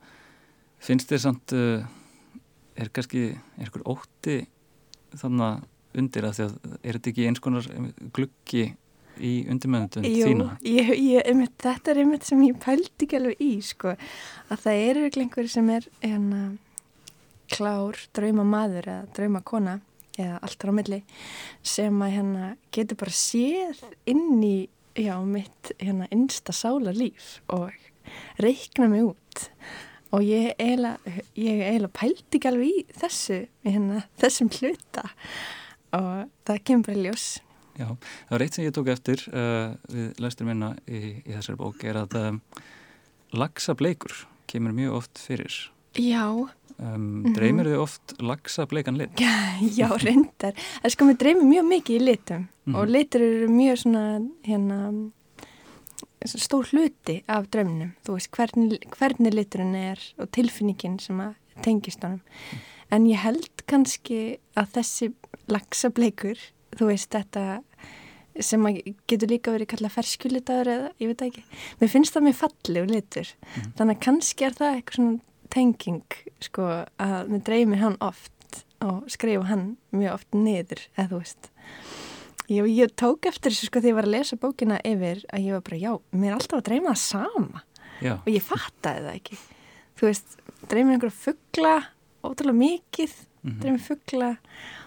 [0.82, 1.84] finnst þér samt uh,
[2.78, 4.40] er kannski einhver ótti
[5.18, 5.66] þannig
[6.00, 7.68] undir að því að er þetta ekki eins konar
[8.16, 8.64] gluggi
[9.18, 10.48] í undirmennutund þína?
[10.62, 10.94] Jú,
[11.58, 13.94] þetta er einmitt sem ég pældi ekki alveg í sko.
[14.48, 16.42] Að það eru einhverjir sem er hérna
[17.52, 19.78] klár drauma maður eða drauma kona
[20.18, 20.98] eða allt á milli
[21.66, 24.56] sem að hérna getur bara séð inn í
[24.98, 27.70] já, mitt hérna innsta sála líf og
[28.42, 29.48] reikna mig út.
[30.08, 35.04] Og ég eiginlega pældi ekki alveg í þessu hérna, þessum hluta
[35.96, 37.28] og það kemur bara ljós
[37.78, 41.60] Já, það var eitt sem ég tók eftir uh, við læstur minna í, í þessari
[41.60, 42.40] bók er að um,
[43.38, 45.60] lagsa bleikur kemur mjög oft fyrir
[45.98, 46.48] Já
[46.78, 49.18] Um, dreymir þau oft lagsa bleikan lit?
[49.78, 50.54] Já, reyndar.
[50.84, 52.76] Það sko, mér dreymir mjög mikið í litum mm.
[52.78, 54.02] og litur eru mjög svona,
[54.46, 54.78] hérna,
[56.22, 57.96] stór hluti af drömnum.
[58.06, 61.34] Þú veist, hvernig, hvernig liturinn er og tilfinningin sem að
[61.66, 62.22] tengist honum.
[62.22, 62.62] Mm.
[62.94, 64.20] En ég held kannski
[64.54, 65.10] að þessi
[65.52, 66.40] lagsa bleikur,
[66.78, 67.44] þú veist, þetta
[68.40, 68.62] sem
[69.10, 71.42] getur líka verið kallað ferskjulitaður eða, ég veit ekki.
[71.80, 73.30] Mér finnst það mjög fallið litur.
[73.56, 73.72] Mm.
[73.80, 75.18] Þannig að kannski er það eitthvað svona
[75.48, 76.66] tenging sko
[77.00, 79.64] að við dreymir hann oft og skrifa hann
[79.96, 81.48] mjög oft niður eða þú veist
[82.48, 85.52] Ég, ég tók eftir þessu sko þegar ég var að lesa bókina yfir að ég
[85.56, 87.62] var bara, já, mér er alltaf að dreyma það sama
[88.04, 89.38] Já, og ég fattaði það ekki.
[89.98, 90.36] Þú veist,
[90.70, 91.74] dreyma einhverja fuggla,
[92.24, 93.58] ótrúlega mikið, Mhm.
[93.62, 94.77] dreyma fuggla og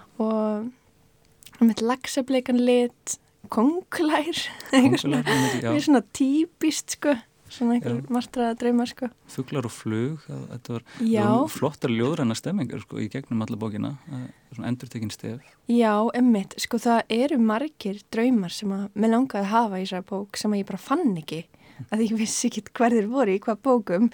[1.62, 3.18] með lagsableikan lit,
[3.52, 4.38] kongulær,
[4.72, 5.70] Kóngulær, einmitt, já.
[5.70, 7.16] Mér er svona típist sko,
[7.52, 9.10] svona einhver martraða drauma sko.
[9.32, 13.94] fuglar og flug þetta var voru flottar ljóðræna stemmingar sko, í gegnum alla bókina.
[14.56, 15.42] Svona endurtekinn stef.
[15.72, 20.08] Já, emmitt, sko það eru margir draumar sem að mér langaði að hafa í þessari
[20.14, 21.44] bók sem að ég bara fann ekki
[21.90, 24.10] að ég vissi ekki hverðir voru í hvað bókum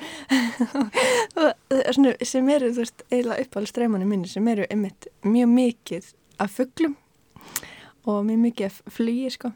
[2.25, 6.11] sem eru, þú veist, eiginlega uppáhaldsdraumanum minni sem eru emmitt mjög mikið
[6.43, 6.97] af fugglum
[8.07, 9.53] og mjög mikið af flugi sko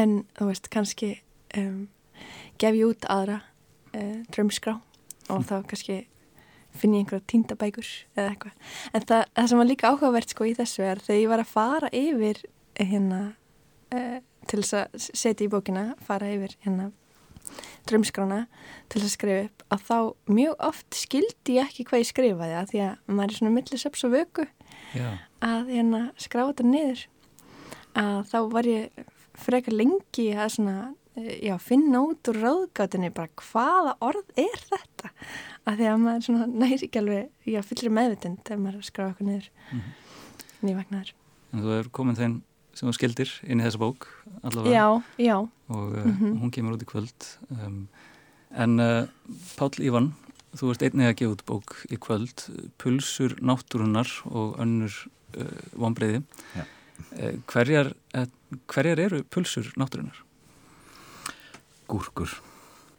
[0.00, 1.10] en þú veist, kannski
[1.58, 1.88] um,
[2.60, 3.40] gef ég út aðra
[3.96, 4.78] uh, draumskrá
[5.30, 6.00] og þá kannski
[6.76, 8.56] finn ég einhverja tíndabækur eða eitthvað.
[8.94, 11.50] En það, það sem var líka áhugavert sko í þessu er þegar ég var að
[11.50, 12.42] fara yfir
[12.78, 13.20] hérna
[13.94, 14.18] uh,
[14.48, 16.90] til þess að setja í bókina, fara yfir hérna
[17.88, 18.44] drömskrána
[18.92, 19.96] til að skrifa upp að þá
[20.30, 24.04] mjög oft skildi ég ekki hvað ég skrifaði að því að maður er svona millisöps
[24.06, 24.46] og vöku
[24.94, 25.08] Já,
[25.44, 27.04] að hérna skrá þetta niður.
[27.98, 29.04] Að þá var ég
[29.40, 30.74] frekar lengi að svona
[31.18, 35.12] eh, já, finna út úr ráðgátinni bara hvaða orð er þetta?
[35.66, 38.90] Að því að maður svona næri ekki alveg já, fyllri meðvitund þegar maður er að
[38.90, 39.50] skrá okkur niður.
[39.70, 39.96] Mhm.
[40.60, 41.14] nývagnar
[41.50, 42.34] en þú er komin þeim
[42.74, 44.06] sem þú skildir inn í þessa bók
[44.42, 44.86] allavega Já,
[45.18, 45.36] já,
[45.68, 46.40] og uh, Mhm.
[46.42, 47.88] hún kemur út í kvöld um,
[48.50, 49.06] en uh,
[49.58, 50.12] Páll Ívan
[50.56, 52.46] þú ert einnig að gefa út bók í kvöld
[52.78, 54.94] Pulsur náttúrunar og önnur
[55.38, 55.44] uh,
[55.78, 56.22] vonbreiði
[56.56, 56.64] Já.
[56.64, 58.26] uh, hverjar, uh,
[58.66, 60.18] hverjar eru pulsur náttúrunar?
[61.90, 62.30] Gúrkur.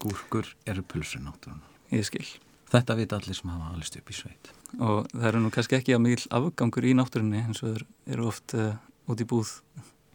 [0.01, 1.67] Gúrkur eru pulsur náttúrunar.
[1.91, 2.25] Ég skil
[2.71, 4.51] Þetta vita allir sem hafa alist upp í sveit.
[4.79, 7.83] og það eru nú kannski ekki að mikil afgangur í náttúrunni eins og þeir
[8.15, 8.77] eru oft uh,
[9.11, 9.53] út í búð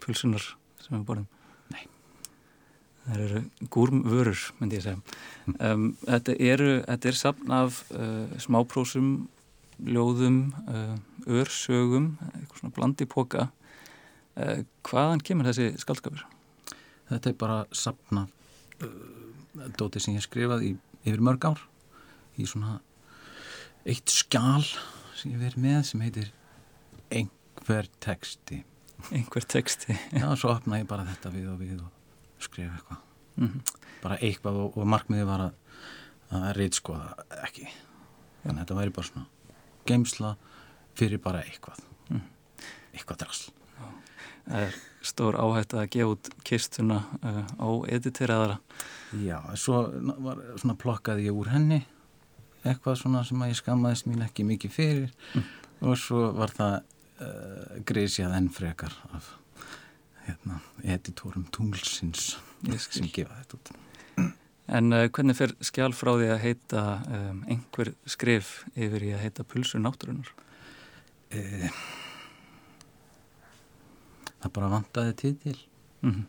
[0.03, 0.45] pulsunar
[0.83, 1.29] sem við borðum
[1.75, 1.85] Nei.
[3.07, 3.43] það eru
[3.77, 5.01] gúrmvörur myndi ég segja
[5.73, 9.11] um, þetta, eru, þetta er safn af uh, smáprósum
[9.85, 10.41] ljóðum,
[10.73, 10.97] uh,
[11.29, 16.25] örsögum eitthvað svona blandi póka uh, hvaðan kemur þessi skaldskapur?
[17.11, 18.27] Þetta er bara sapna
[18.81, 21.63] uh, dóti sem ég skrifaði í, yfir mörg ár
[22.37, 22.79] í svona
[23.87, 24.65] eitt skjál
[25.17, 26.33] sem ég verið með sem heitir
[27.13, 28.65] einhver texti.
[29.11, 33.03] Einhver texti Já, svo opnaði ég bara þetta við og við og skrifa eitthvað.
[33.37, 33.61] mm
[34.03, 35.55] Bara eitthvað og, og markmiði var að,
[36.37, 37.15] að reytskoða
[37.47, 37.65] ekki.
[38.43, 39.27] Þannig að þetta væri bara svona
[39.87, 40.33] geimsla
[40.97, 41.81] fyrir bara eitthvað.
[42.11, 42.23] Mm.
[42.93, 43.53] Eitthvað drasl.
[44.47, 44.77] það er
[45.07, 48.59] stór áhætt að gefa út kistuna uh, á editeraðara
[49.23, 49.87] Já, svo
[50.23, 51.81] var, svona plokkaði ég úr henni
[52.67, 55.43] eitthvað svona sem að ég skammaðist mín ekki mikið fyrir
[55.81, 56.77] og svo var það
[57.21, 59.33] uh, greisjað enn frekar af
[60.27, 62.35] hérna, editorum tunglsins
[62.91, 63.75] sem gefa þetta út.
[64.67, 69.23] En uh, hvernig fer skjál frá því að heita um, einhver skrif yfir í að
[69.23, 70.33] heita pulsur náttúrunar?
[71.31, 71.71] E,
[74.43, 75.59] það bara vantaði titil.
[76.03, 76.25] Mm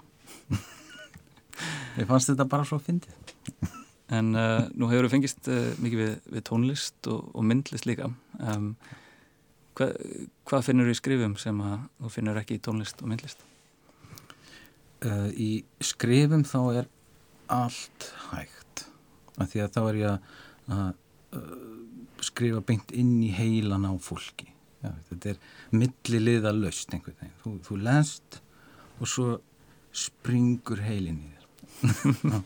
[1.98, 3.16] Ég fannst þetta bara svo fyndið.
[4.14, 8.12] En uh, nú hefur þú fengist uh, mikið við, við tónlist og, og myndlist líka.
[8.38, 8.76] Um,
[9.78, 9.92] hva,
[10.48, 13.44] hvað finnur þú í skrifum sem að þú finnur ekki í tónlist og myndlist?
[15.06, 15.50] Uh, í
[15.84, 16.92] skrifum þá er
[17.54, 18.88] allt hægt.
[19.38, 20.30] Af því að þá er ég
[20.74, 20.88] að
[21.38, 21.48] uh,
[22.26, 24.50] skrifa beint inn í heilan á fólki.
[24.82, 25.42] Já, þetta er
[25.74, 27.38] milliliða löst einhvern veginn.
[27.44, 28.42] Þú, þú lest
[28.98, 29.32] og svo
[29.98, 31.36] springur heilin í þér.
[32.34, 32.40] Á,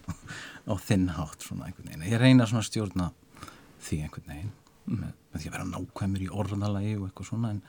[0.68, 2.10] á þinn hátt svona einhvern veginn.
[2.12, 3.12] Ég reyna svona að stjórna
[3.82, 7.62] því einhvern veginn með, með því að vera nákvæmur í orðalagi og eitthvað svona en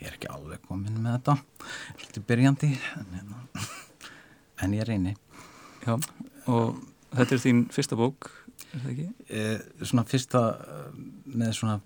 [0.00, 3.34] ég er ekki alveg komin með þetta er byrjandi en, en,
[4.64, 5.16] en ég reyni
[5.80, 5.96] Já,
[6.50, 6.80] og
[7.14, 8.28] þetta er þín fyrsta bók,
[8.70, 9.08] er það ekki?
[9.32, 11.00] eh, svona fyrsta eh,
[11.40, 11.78] með svona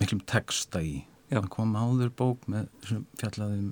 [0.00, 0.98] miklum texta í
[1.30, 1.40] Já.
[1.40, 3.70] að koma áður bók með sem fjallaði um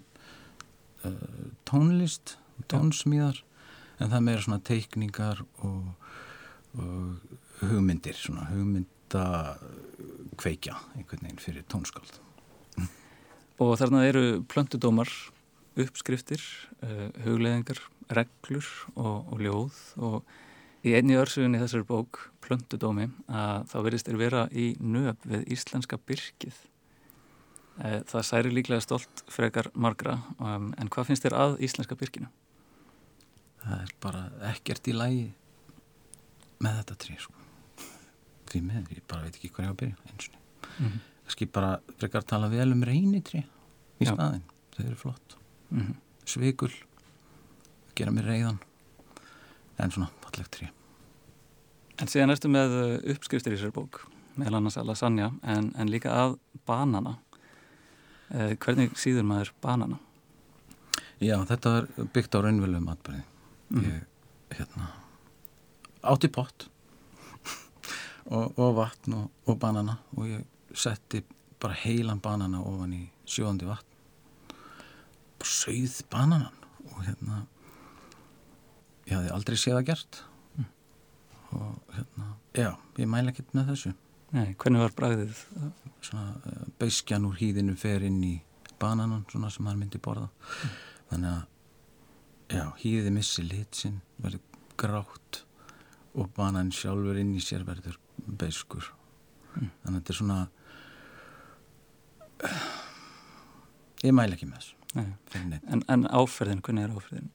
[1.05, 2.37] uh, tónlist
[2.71, 3.43] tónsmíðar
[4.01, 5.93] en það meira svona teikningar og,
[6.81, 8.49] og hugmyndir svona
[9.15, 9.59] hugmynda
[10.37, 12.21] kveikja einhvern veginn fyrir tónskáld
[13.63, 15.07] Og þarna eru plöntudómar,
[15.79, 16.43] uppskriftir,
[16.83, 17.79] uh, hugleðingar,
[18.11, 20.33] reglur og, og ljóð og
[20.83, 26.01] í einni örsugunni þessari bók, plöntudómi, að þá verðist þér vera í nöp við íslenska
[26.03, 26.59] byrkið.
[27.79, 32.27] Uh, það særi líklega stolt frekar margra, um, en hvað finnst þér að íslenska byrkinu?
[33.65, 35.25] það er bara ekkert í lagi
[36.59, 37.44] með þetta trí sko.
[38.55, 40.41] Því með, ég bara veit ekki hvað ég á að byrja eins og
[40.75, 40.99] Mm -hmm.
[41.25, 43.45] kannski bara frekar tala vel um reynitri
[44.01, 44.43] í staðin,
[44.77, 45.37] þau eru flott
[45.71, 45.95] Mm -hmm.
[46.27, 46.71] svikul
[47.95, 48.59] gera mér reyðan
[49.79, 50.69] en svona fallegt trí
[51.99, 56.11] En síðan ertu með uh, uppskriftir í sér bók meðal annars lasagna en, en líka
[56.11, 57.19] að banana
[58.31, 59.99] eh, hvernig síður maður banana?
[61.21, 63.23] Já, þetta er byggt á raunverulegum atbyrði
[63.71, 63.85] Mhm.
[63.85, 64.07] ég
[64.59, 64.89] hérna
[66.03, 66.69] átti pott
[68.31, 69.99] og, og vatn og, og banana.
[70.17, 71.23] Og ég setti
[71.63, 73.91] bara heilan banana ofan í sjóðandi vatn.
[75.41, 76.63] Og sauð bananan.
[76.93, 77.43] Og hérna
[79.09, 80.23] ég hafði aldrei séð það gert.
[81.55, 83.95] Og hérna já, ég mæla ekkert með þessu.
[84.35, 85.43] Nei, hvernig var bragðið?
[86.05, 88.35] svona uh, beiskjan úr hýðinu fer inn í
[88.81, 90.29] bananan svona sem hann myndi borða.
[91.11, 94.43] Þannig að já, hýði missi lit sinn verður
[94.81, 95.45] grátt
[96.15, 98.91] og banan sjálfur inn í sér verður beiskur.
[99.55, 100.41] Þannig að þetta er svona
[104.05, 104.75] ég mæla ekki með þessu.
[104.95, 107.33] En, en áferðin, hvernig er áferðin?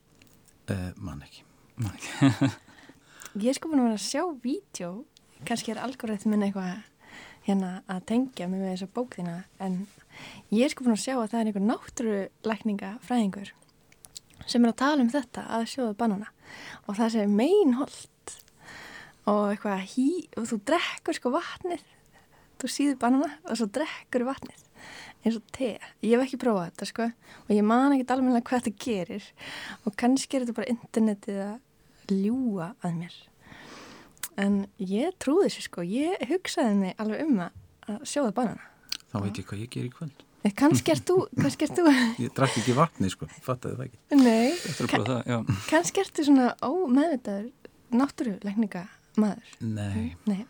[0.69, 1.43] uh, man ekki.
[3.39, 4.89] Ég er sko búin að vera að sjá vídeo,
[5.47, 6.81] kannski er algoritmin eitthvað
[7.45, 9.77] hérna að tengja mig með þessa bók þína, en
[10.51, 13.53] ég er sko búin að sjá að það er einhver náttúrulækninga fræðingur
[14.49, 16.31] sem er að tala um þetta að sjóða banana.
[16.89, 18.18] Og það sé meinholt
[19.27, 20.09] og eitthvað hí
[20.39, 21.83] og þú drekkur sko vatnið.
[22.59, 24.65] Þú síður banana og svo drekkur vatnið
[25.25, 25.73] eins og te.
[26.05, 27.07] Ég hef ekki prófað þetta sko.
[27.47, 29.25] Og ég man ekki alveg hvað þetta gerir.
[29.83, 33.17] Og kannski er þetta bara internetið að ljúa að mér.
[34.39, 37.61] En ég trúði þessu sko, ég hugsaði mig alveg um að,
[38.07, 38.65] sjóða banana.
[39.11, 40.25] þá veit ég hvað ég ger í kvöld.
[40.55, 41.17] Kannski ert þú,
[42.23, 43.99] ég drakk ekki vatni sko, fattaði það ekki.
[44.21, 47.49] Nei, prófa það, kannski ertu svona ómeðvitaður
[47.99, 48.85] náttúruleikninga
[49.21, 49.53] maður.
[49.59, 50.45] nei, Nei,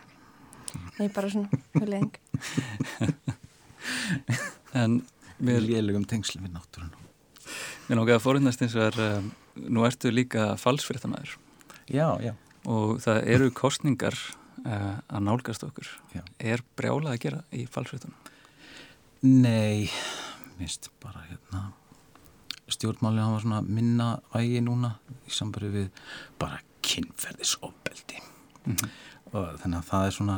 [0.99, 2.11] nei, bara svona huleng.
[4.79, 4.99] En
[5.41, 6.91] við lélugum tengsli við náttúrun
[7.89, 9.31] mér að fórhundast eins og er, um,
[9.73, 11.37] nú ertu líka falsfréttamaður
[11.89, 12.35] já, já,
[12.69, 14.13] og það eru kostningar
[14.61, 15.89] uh, að nálgast okkur.
[16.13, 16.21] Já.
[16.37, 18.17] Er brjálað að gera í falsfréttunum?
[19.25, 19.89] Nei,
[20.59, 21.69] minnst bara hérna
[22.69, 24.93] stjórnmálið hann var svona minna vægi núna
[25.25, 25.87] í sambari við
[26.39, 28.21] bara kynferðisofbeldi
[28.65, 28.89] Mhm.
[29.33, 30.37] og þannig að það er svona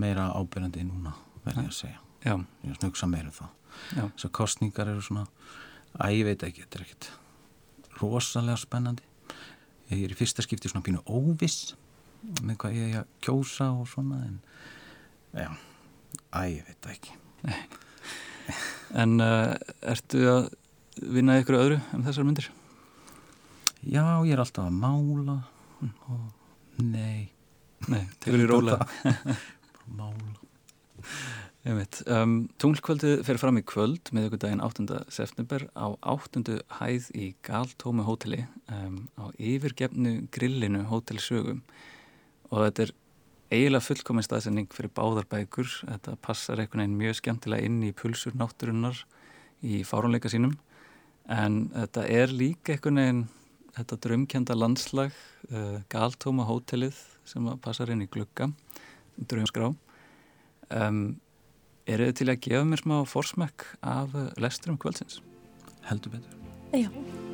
[0.00, 1.12] meira ábyrjandi núna
[1.44, 3.48] verð ég að segja, Já, ég er að hugsa meira um það
[3.98, 4.04] já.
[4.16, 5.26] þessar kostningar eru svona
[6.00, 7.10] að ég veit ekki, þetta er ekkit
[8.00, 9.02] rosalega spennandi
[9.90, 11.74] ég er í fyrsta skipti svona pínu óviss
[12.42, 14.40] með hvað ég er að kjósa og svona en
[15.34, 15.50] já,
[16.32, 17.12] að ég veit ekki
[18.94, 19.54] En uh,
[19.88, 20.50] ertu að
[21.00, 22.50] vinna ykkur öðru um þessar myndir?
[23.88, 25.38] Já, ég er alltaf að mála
[25.80, 26.20] og
[26.82, 27.30] nei,
[27.90, 28.78] Nei, í róla.
[29.98, 30.34] mála.
[31.64, 34.98] Um, Tunglkvöldið fer fram í kvöld með ykkur daginn 8.
[35.12, 36.58] september á 8.
[36.76, 41.62] hæð í Galtómi hóteli um, á yfirgefnu grillinu hótelsögum
[42.50, 42.92] og þetta er
[43.54, 45.70] eiginlega fullkominn staðsending fyrir báðarbækur.
[45.88, 49.00] Þetta passar einhvern veginn mjög skemmtilega inn í pulsur náttúrunnar
[49.64, 50.58] í fáránleika sínum
[51.32, 53.24] en þetta er líka einhvern veginn
[53.74, 55.12] þetta drömkjanda landslag
[55.50, 56.96] uh, Galtóma hótelið
[57.28, 58.50] sem að passar inn í glugga
[59.30, 61.04] drömskrá um,
[61.84, 65.20] eru þið til að gefa mér smá forsmekk af lesturum kvöldsins?
[65.84, 66.30] heldur betur.
[66.72, 67.33] Já.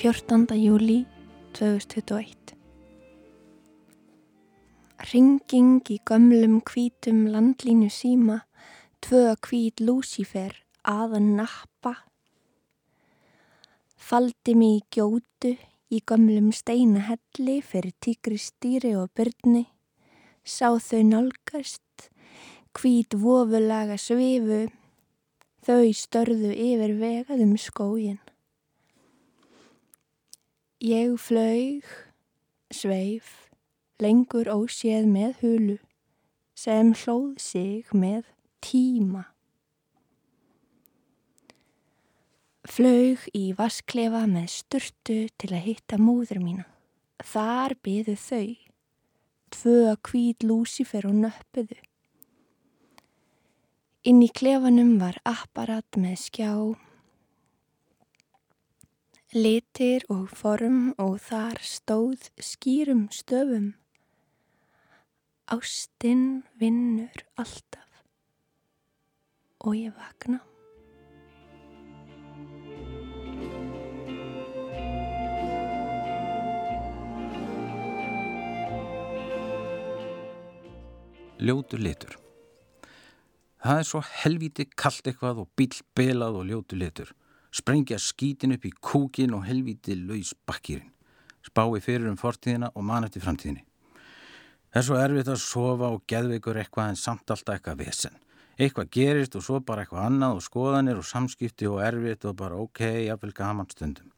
[0.00, 1.02] Fjórtanda júli
[1.52, 2.54] 2021
[5.10, 8.38] Ringing í gömlum hvítum landlínu síma,
[9.04, 10.56] tvö hvít Lúsifer
[10.88, 11.92] aðan nappa
[14.00, 15.52] Faldi mig í gjótu
[15.92, 19.66] í gömlum steinahelli fyrir tígristýri og byrni.
[20.40, 22.08] Sá þau nálgast,
[22.72, 24.64] hvít vofulaga svifu,
[25.60, 28.22] þau störðu yfir vegaðum skógin.
[30.80, 31.84] Ég flaug,
[32.72, 33.50] sveif,
[34.00, 35.76] lengur óséð með hulu,
[36.56, 38.30] sem hlóð sig með
[38.64, 39.26] tíma.
[42.64, 46.68] Flaug í vasklefa með sturtu til að hitta móður mína.
[47.28, 48.56] Þar byðu þau.
[49.52, 51.76] Tvö hvít lúsifer og nöppuðu.
[54.08, 56.54] Inn í klefanum var apparat með skjá
[59.30, 63.74] litir og form og þar stóð skýrum stöfum.
[65.50, 68.02] Ástinn vinnur alltaf
[69.62, 70.40] og ég vakna.
[81.40, 82.18] Ljótu litur.
[83.62, 87.14] Það er svo helviti kallt eitthvað og bíl belað og ljótu litur.
[87.50, 90.92] Sprengja skítin upp í kúkin og helvíti laus bakkýrin.
[91.42, 93.64] Spái fyrir um fortíðina og man eftir framtíðinni.
[94.70, 98.14] Það er svo erfitt að sofa og geðveikur eitthvað en samt alltaf eitthvað vesen.
[98.60, 102.60] Eitthvað gerist og svo bara eitthvað annað og skoðanir og samskipti og erfitt og bara
[102.60, 104.12] ok, jáfnvel gaman stundum.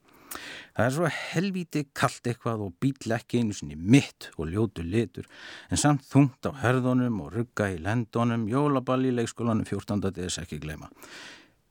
[0.73, 5.29] Það er svo helvíti kallt eitthvað og bíl ekki einu sinni mitt og ljótu litur
[5.69, 10.13] en samt þungt á herðunum og rugga í lendunum, jólaball í leikskólanum 14.
[10.17, 10.89] des ekki glema.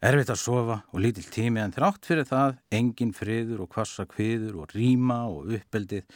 [0.02, 4.64] Erfitt að sofa og lítill tími en þrátt fyrir það, engin friður og kvassa kviður
[4.64, 6.08] og ríma og uppeldið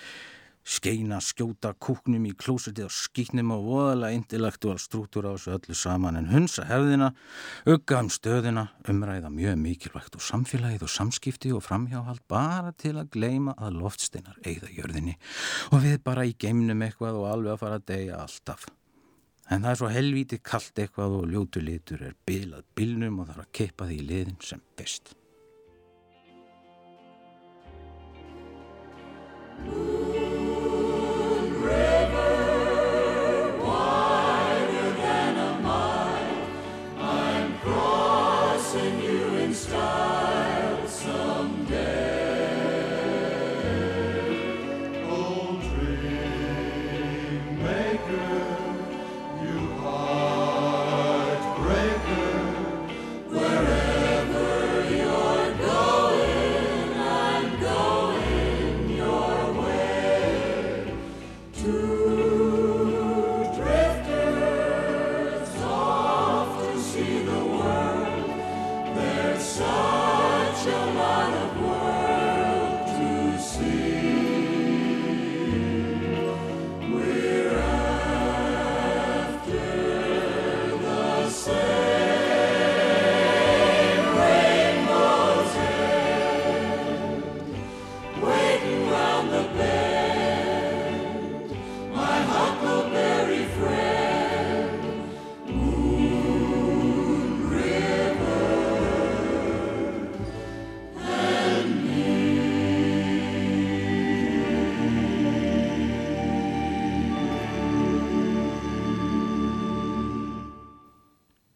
[0.65, 6.17] skeina, skjóta kúknum í klósetið og skýtnum og voðalega intellektual strútur á þessu öllu saman
[6.17, 7.11] en hunsa hefðina,
[7.69, 13.11] ugga um stöðina, umræða mjög mikilvægt og samfélagið og samskipti og framhjáhald bara til að
[13.13, 15.13] gleima að loftsteinar eigða jörðinni
[15.69, 18.65] og við bara í geimnum eitthvað og alveg að fara að deyja alltaf.
[19.53, 23.43] En það er svo helvíti kallt eitthvað og ljótu litur er bilað bilnum og þarf
[23.45, 25.13] að keipa því liðin sem best.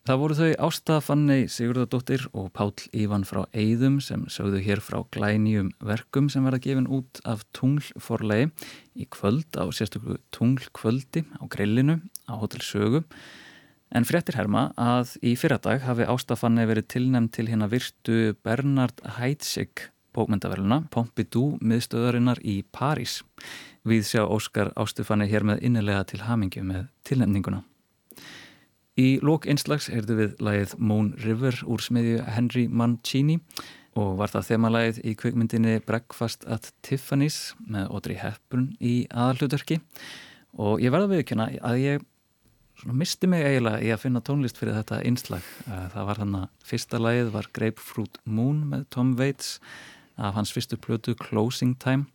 [0.10, 5.03] Það voru þau Ásta Fanney Sigurðardóttir og Páll Ívan frá Eidum sem sögðu hér frá
[5.14, 8.47] glænýjum verkum sem verða gefin út af tunglforlegi
[8.97, 13.03] í kvöld á sérstöklu tunglkvöldi á grillinu á Hotel Sögu.
[13.93, 19.05] En fréttir herma að í fyrradag hafi Ásta Fanney verið tilnæmt til hérna virtu Bernard
[19.22, 23.20] Heidsig bókmyndaverluna Pompidou miðstöðarinnar í París.
[23.86, 27.68] Við sjá Óskar Ástu Fanney hér með innilega til hamingi með tilnæmninguna.
[29.00, 33.38] Í lók einslags heyrðu við lagið Moon River úr smiðju Henry Mancini
[34.00, 39.80] og var það þemalægið í kveikmyndinni Breakfast at Tiffany's með Audrey Hepburn í aðalhutverki
[40.60, 42.08] og ég verða að viðkjöna að ég
[42.89, 45.47] misti mig eiginlega í að finna tónlist fyrir þetta einslag.
[45.68, 49.58] Það var hann að fyrsta lagið var Grapefruit Moon með Tom Waits
[50.20, 52.10] af hans fyrstu plötu Closing Time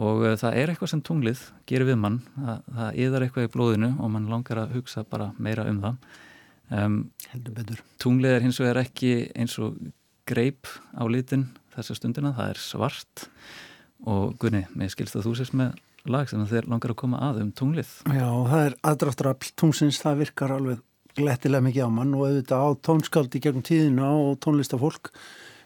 [0.00, 3.52] og uh, það er eitthvað sem tunglið gerir við mann, það, það yðar eitthvað í
[3.52, 6.12] blóðinu og mann langar að hugsa bara meira um það.
[6.72, 7.00] Um,
[8.00, 9.76] tunglið er hins vegar ekki eins og
[10.28, 13.26] greip á litin þessa stundina, það er svart.
[14.08, 15.76] Og Gunni, mér skilst að þú sést með
[16.10, 17.92] lag sem þeir langar að koma að um tunglið.
[18.10, 20.82] Já, það er aðdraftrafl tungsins, það virkar alveg
[21.16, 25.12] glettilega mikið á mann og auðvitað á tónskaldi gegnum tíðina og tónlistafólk.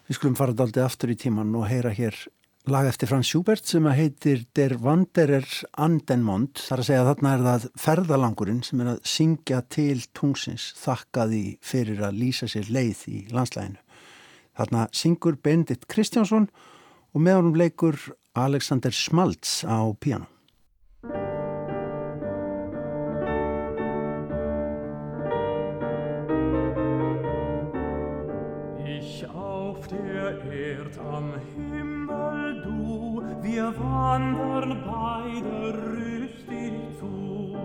[0.06, 2.18] Við skulum fara þetta aldrei aftur í tíman og heyra hér
[2.66, 5.46] lag eftir Frans Schubert sem heitir Der Wanderer
[5.78, 10.72] Andenmond þar að segja að þarna er það ferðalangurinn sem er að syngja til tungsins
[10.80, 13.78] þakkaði fyrir að lýsa sér leið í landslæginu.
[14.58, 16.48] Þarna syngur Bendit Kristjánsson
[17.14, 18.00] og með honum leikur
[18.34, 20.26] Alexander Smalts á piano.
[28.82, 31.95] Ich auf der Erd am Himmel,
[33.56, 37.56] wir wandern beide rüstig zu.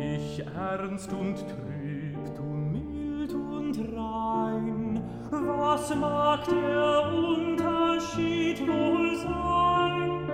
[0.00, 10.28] Ich ernst und trüb, du mild und rein, was mag der Unterschied wohl sein?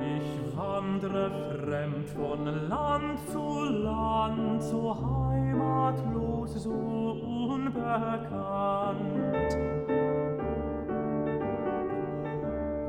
[0.00, 1.30] Ich wandre
[1.66, 5.27] fremd von Land zu Land, so
[5.58, 6.70] heimatlos, so
[7.50, 7.78] unbekannt.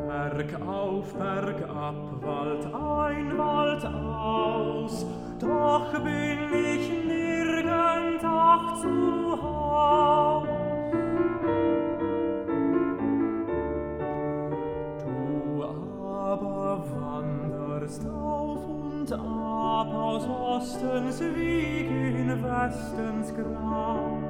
[0.07, 5.05] Berg auf, Berg ab, Wald ein, Wald aus,
[5.39, 10.47] doch bin ich nirgend auch zu Haus.
[15.03, 18.48] Du aber wanderst auf
[18.99, 24.23] und ab aus Ostens Weg in Westens Grab.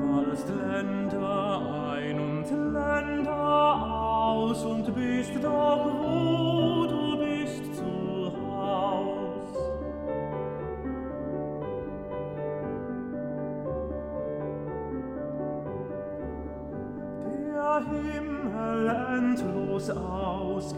[0.00, 5.97] Wallst Länder ein und Länder aus und bist doch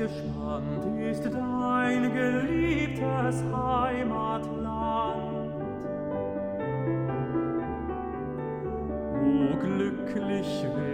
[0.00, 4.50] ausgespannt ist dein geliebtes Heimatland.
[9.22, 10.89] O glücklich wer,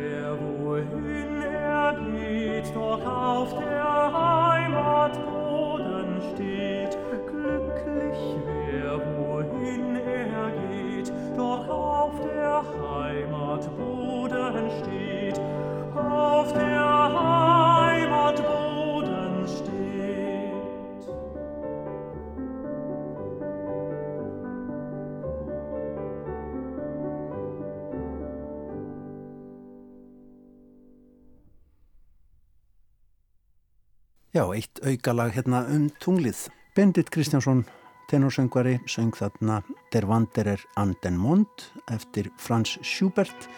[34.37, 36.37] Já, eitt aukalag hérna um tunglið.
[36.77, 37.63] Bendit Kristjánsson,
[38.11, 39.63] tenorsöngvari, söng þarna
[39.95, 43.49] Der Wanderer an den Mond eftir Franz Schubert,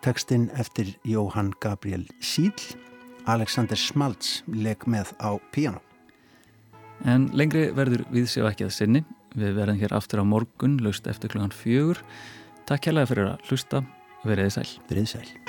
[0.00, 2.56] tekstinn eftir Jóhann Gabriel Síl,
[3.28, 5.84] Alexander Smalts leg með á piano.
[7.04, 9.04] En lengri verður við séu ekki að sinni.
[9.36, 12.00] Við verðum hér aftur á morgun, laust eftir klukkan fjögur.
[12.64, 13.84] Takk kærlega fyrir að hlusta.
[14.24, 14.70] Veriði sæl.
[14.88, 15.41] Veriði sæl.